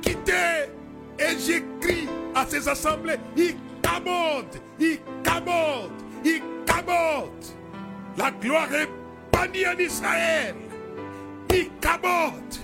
quitter. 0.00 0.70
Et 1.18 1.38
j'écris 1.38 2.08
à 2.34 2.46
ces 2.46 2.68
assemblées, 2.68 3.18
il 3.36 3.56
camote, 3.82 4.60
il 4.78 4.98
camote, 5.24 5.90
il 6.24 6.40
camote. 6.64 7.56
La 8.16 8.30
gloire 8.30 8.72
est 8.72 8.88
bannie 9.32 9.66
en 9.66 9.78
Israël. 9.78 10.54
Il 11.50 11.70
camote, 11.80 12.60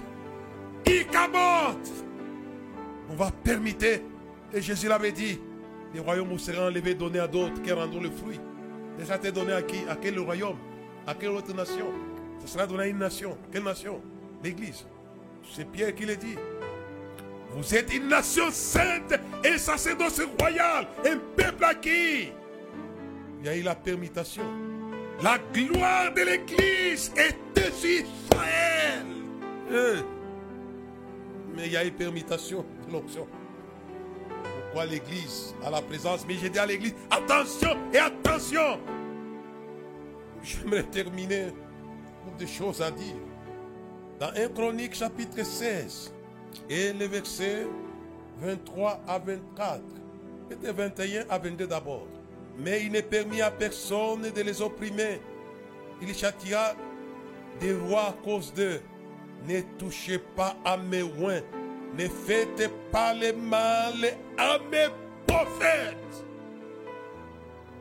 il 0.87 1.07
camote. 1.07 1.91
On 3.11 3.15
va 3.15 3.31
permettre, 3.43 4.03
et 4.53 4.63
Jésus 4.63 4.89
l'avait 4.89 5.13
dit, 5.13 5.41
les 5.93 6.01
royaumes 6.01 6.29
vous 6.29 6.39
seront 6.39 6.67
enlevés, 6.67 6.95
donnés 6.95 7.21
à 7.21 7.27
d'autres 7.27 7.61
qui 7.63 7.73
rendront 7.73 8.01
le 8.01 8.11
fruit. 8.11 8.41
Déjà 8.99 9.17
été 9.17 9.33
donné 9.33 9.53
à 9.53 9.63
qui? 9.63 9.79
À 9.89 9.97
quel 9.97 10.19
royaume? 10.19 10.59
À 11.07 11.15
quelle 11.15 11.31
autre 11.31 11.53
nation? 11.55 11.87
Ce 12.41 12.47
sera 12.47 12.67
donné 12.67 12.85
à 12.85 12.87
une 12.87 12.99
nation. 12.99 13.37
Quelle 13.51 13.65
nation? 13.65 14.01
L'Église. 14.43 14.87
C'est 15.53 15.69
Pierre 15.71 15.95
qui 15.95 16.07
le 16.07 16.17
dit. 16.17 16.37
Vous 17.55 17.75
êtes 17.75 17.95
une 17.95 18.09
nation 18.09 18.51
sainte 18.51 19.15
et 19.45 19.59
sacerdoce 19.59 20.21
royal, 20.41 20.89
un 21.07 21.19
peuple 21.37 21.65
acquis. 21.65 22.33
Il 23.41 23.47
y 23.47 23.49
a 23.49 23.57
eu 23.57 23.63
la 23.63 23.75
permutation. 23.75 24.45
La 25.23 25.39
gloire 25.53 26.13
de 26.13 26.23
l'Église 26.23 27.13
est 27.17 27.37
sur 27.71 27.89
Israël. 27.89 29.07
Eh. 29.71 30.03
Mais 31.55 31.67
il 31.67 31.73
y 31.73 31.77
a 31.77 31.85
eu 31.85 31.93
permutation 31.93 32.65
de 32.87 32.93
l'option 32.93 33.29
l'église 34.83 35.55
à 35.65 35.71
la 35.71 35.81
présence? 35.81 36.27
Mais 36.27 36.35
j'ai 36.35 36.51
dit 36.51 36.59
à 36.59 36.67
l'église, 36.67 36.95
attention 37.11 37.77
et 37.93 37.99
attention. 37.99 38.81
J'aimerais 40.43 40.83
terminer 40.83 41.53
pour 42.25 42.35
des 42.35 42.47
choses 42.47 42.83
à 42.83 42.91
dire. 42.91 43.17
Dans 44.19 44.31
1 44.31 44.49
Chronique 44.49 44.95
chapitre 44.95 45.45
16 45.45 46.14
et 46.69 46.93
les 46.93 47.09
versets 47.09 47.67
23 48.41 49.01
à 49.07 49.19
24, 49.19 49.81
et 50.51 50.73
21 50.73 51.25
à 51.29 51.39
22 51.39 51.67
d'abord. 51.67 52.07
Mais 52.59 52.85
il 52.85 52.93
n'est 52.93 53.03
permis 53.03 53.41
à 53.41 53.51
personne 53.51 54.31
de 54.31 54.41
les 54.43 54.63
opprimer. 54.63 55.21
Il 56.01 56.15
châtira 56.15 56.75
des 57.61 57.75
rois 57.75 58.09
à 58.09 58.15
cause 58.25 58.53
d'eux. 58.53 58.81
Ne 59.49 59.61
touchez 59.79 60.19
pas 60.19 60.57
à 60.65 60.77
mes 60.77 61.03
oins 61.03 61.43
ne 61.97 62.09
faites 62.09 62.71
pas 62.91 63.15
le 63.15 63.33
mal 63.33 63.95
à 64.37 64.59
mes 64.71 64.89
prophètes. 65.27 65.97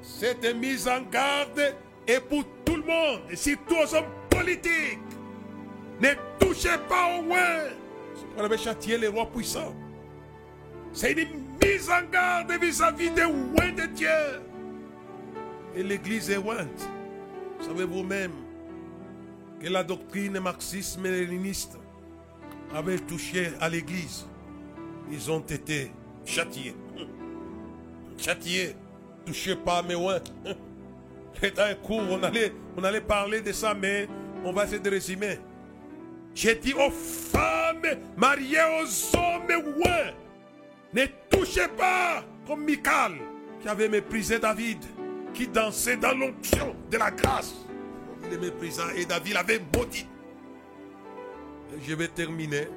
Cette 0.02 0.56
mise 0.56 0.88
en 0.88 1.02
garde 1.02 1.76
est 2.08 2.20
pour 2.20 2.44
tout 2.66 2.76
le 2.76 2.84
monde, 2.84 3.22
surtout 3.36 3.76
aux 3.76 3.96
hommes 3.96 4.12
politiques. 4.30 5.00
Ne 6.00 6.10
touchez 6.40 6.78
pas 6.90 7.18
au 7.18 7.24
loin. 7.24 7.60
C'est 8.16 8.48
pour 8.48 8.58
châtier 8.58 8.98
les 8.98 9.08
rois 9.08 9.30
puissants. 9.30 9.76
C'est 10.92 11.14
une 11.14 11.44
mise 11.62 11.90
en 11.90 12.10
garde 12.12 12.52
vis-à-vis 12.62 13.10
des 13.12 13.24
loin 13.24 13.72
de 13.76 13.88
Dieu. 13.94 14.08
Et 15.76 15.84
l'église 15.84 16.30
est 16.30 16.36
loin. 16.36 16.68
Savez 17.60 17.86
vous-même 17.86 18.32
que 19.60 19.70
la 19.70 19.84
doctrine 19.84 20.40
marxisme-léniniste 20.40 21.80
avaient 22.76 23.00
touché 23.00 23.52
à 23.60 23.70
l'église, 23.70 24.28
ils 25.12 25.32
ont 25.32 25.40
été 25.40 25.92
châtiés. 26.26 26.76
Châtiés. 28.18 28.76
Touchez 29.26 29.56
pas 29.56 29.82
mes 29.82 29.96
ouins. 29.96 30.20
C'est 31.40 31.58
un 31.60 31.74
cours, 31.76 32.04
on 32.10 32.22
allait, 32.22 32.54
on 32.78 32.84
allait 32.84 33.02
parler 33.02 33.42
de 33.42 33.52
ça, 33.52 33.74
mais 33.74 34.08
on 34.44 34.52
va 34.52 34.66
essayer 34.66 34.80
de 34.80 34.90
résumer. 34.90 35.40
J'ai 36.36 36.56
dit 36.56 36.74
aux 36.74 36.92
femmes 36.92 37.98
mariées 38.18 38.58
aux 38.82 39.18
hommes 39.18 39.74
ouins, 39.78 40.12
ne 40.94 41.06
touchez 41.30 41.68
pas 41.78 42.24
comme 42.48 42.64
Michal, 42.66 43.14
qui 43.62 43.68
avait 43.68 43.90
méprisé 43.90 44.40
David, 44.40 44.84
qui 45.34 45.48
dansait 45.48 45.98
dans 45.98 46.14
l'onction 46.18 46.76
de 46.90 46.98
la 46.98 47.12
grâce. 47.12 47.54
Il 48.24 48.32
le 48.32 48.40
méprisa 48.40 48.84
et 48.96 49.06
David 49.06 49.34
l'avait 49.34 49.62
maudit 49.76 50.08
je 51.82 51.96
vais 51.96 52.08
terminer. 52.08 52.68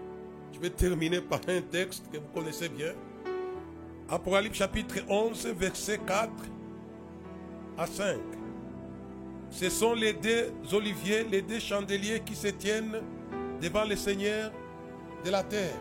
Je 0.52 0.58
vais 0.60 0.70
terminer 0.70 1.20
par 1.20 1.40
un 1.48 1.60
texte 1.60 2.04
que 2.10 2.18
vous 2.18 2.28
connaissez 2.34 2.68
bien. 2.68 2.92
Apocalypse 4.08 4.58
chapitre 4.58 4.96
11, 5.08 5.48
verset 5.58 5.98
4 6.06 6.30
à 7.76 7.86
5. 7.86 8.16
Ce 9.50 9.68
sont 9.68 9.94
les 9.94 10.12
deux 10.12 10.52
oliviers, 10.72 11.24
les 11.24 11.42
deux 11.42 11.58
chandeliers 11.58 12.22
qui 12.24 12.34
se 12.34 12.48
tiennent 12.48 13.00
devant 13.60 13.84
le 13.84 13.96
Seigneur 13.96 14.52
de 15.24 15.30
la 15.30 15.42
terre. 15.42 15.76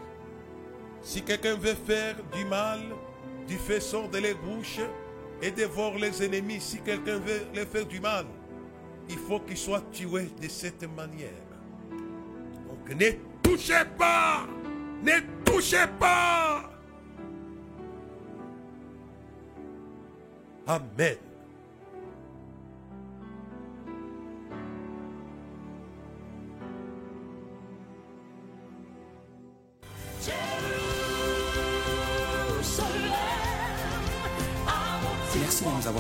Si 1.02 1.22
quelqu'un 1.22 1.56
veut 1.56 1.76
faire 1.76 2.16
du 2.36 2.46
mal, 2.46 2.80
du 3.48 3.58
feu 3.58 3.80
sort 3.80 4.10
de 4.10 4.18
les 4.18 4.34
bouches 4.34 4.80
et 5.42 5.52
dévore 5.52 5.96
les 5.98 6.24
ennemis. 6.24 6.62
Si 6.62 6.80
quelqu'un 6.80 7.20
veut 7.20 7.46
leur 7.54 7.68
faire 7.68 7.86
du 7.86 8.00
mal, 8.00 8.26
il 9.10 9.18
faut 9.18 9.40
qu'il 9.40 9.58
soit 9.58 9.84
tué 9.92 10.30
de 10.42 10.48
cette 10.48 10.84
manière. 10.96 11.30
Donc 12.68 13.00
ne 13.00 13.12
touchez 13.44 13.86
pas, 13.98 14.48
ne 15.04 15.44
touchez 15.44 15.86
pas. 16.00 16.72
Amen. 20.68 21.18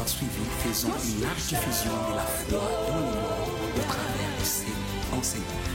Avoir 0.06 0.10
suivis. 0.10 0.30
Faisons 0.64 0.90
une 0.90 1.22
large 1.22 1.48
diffusion 1.48 1.92
de 2.10 2.16
la 2.16 2.22
foi 2.22 2.52
dans 2.52 2.96
le 2.96 3.02
monde 3.02 3.16
au 3.76 3.82
travers 3.82 4.40
de 4.40 4.46
ces 4.46 5.18
enseignements. 5.18 5.75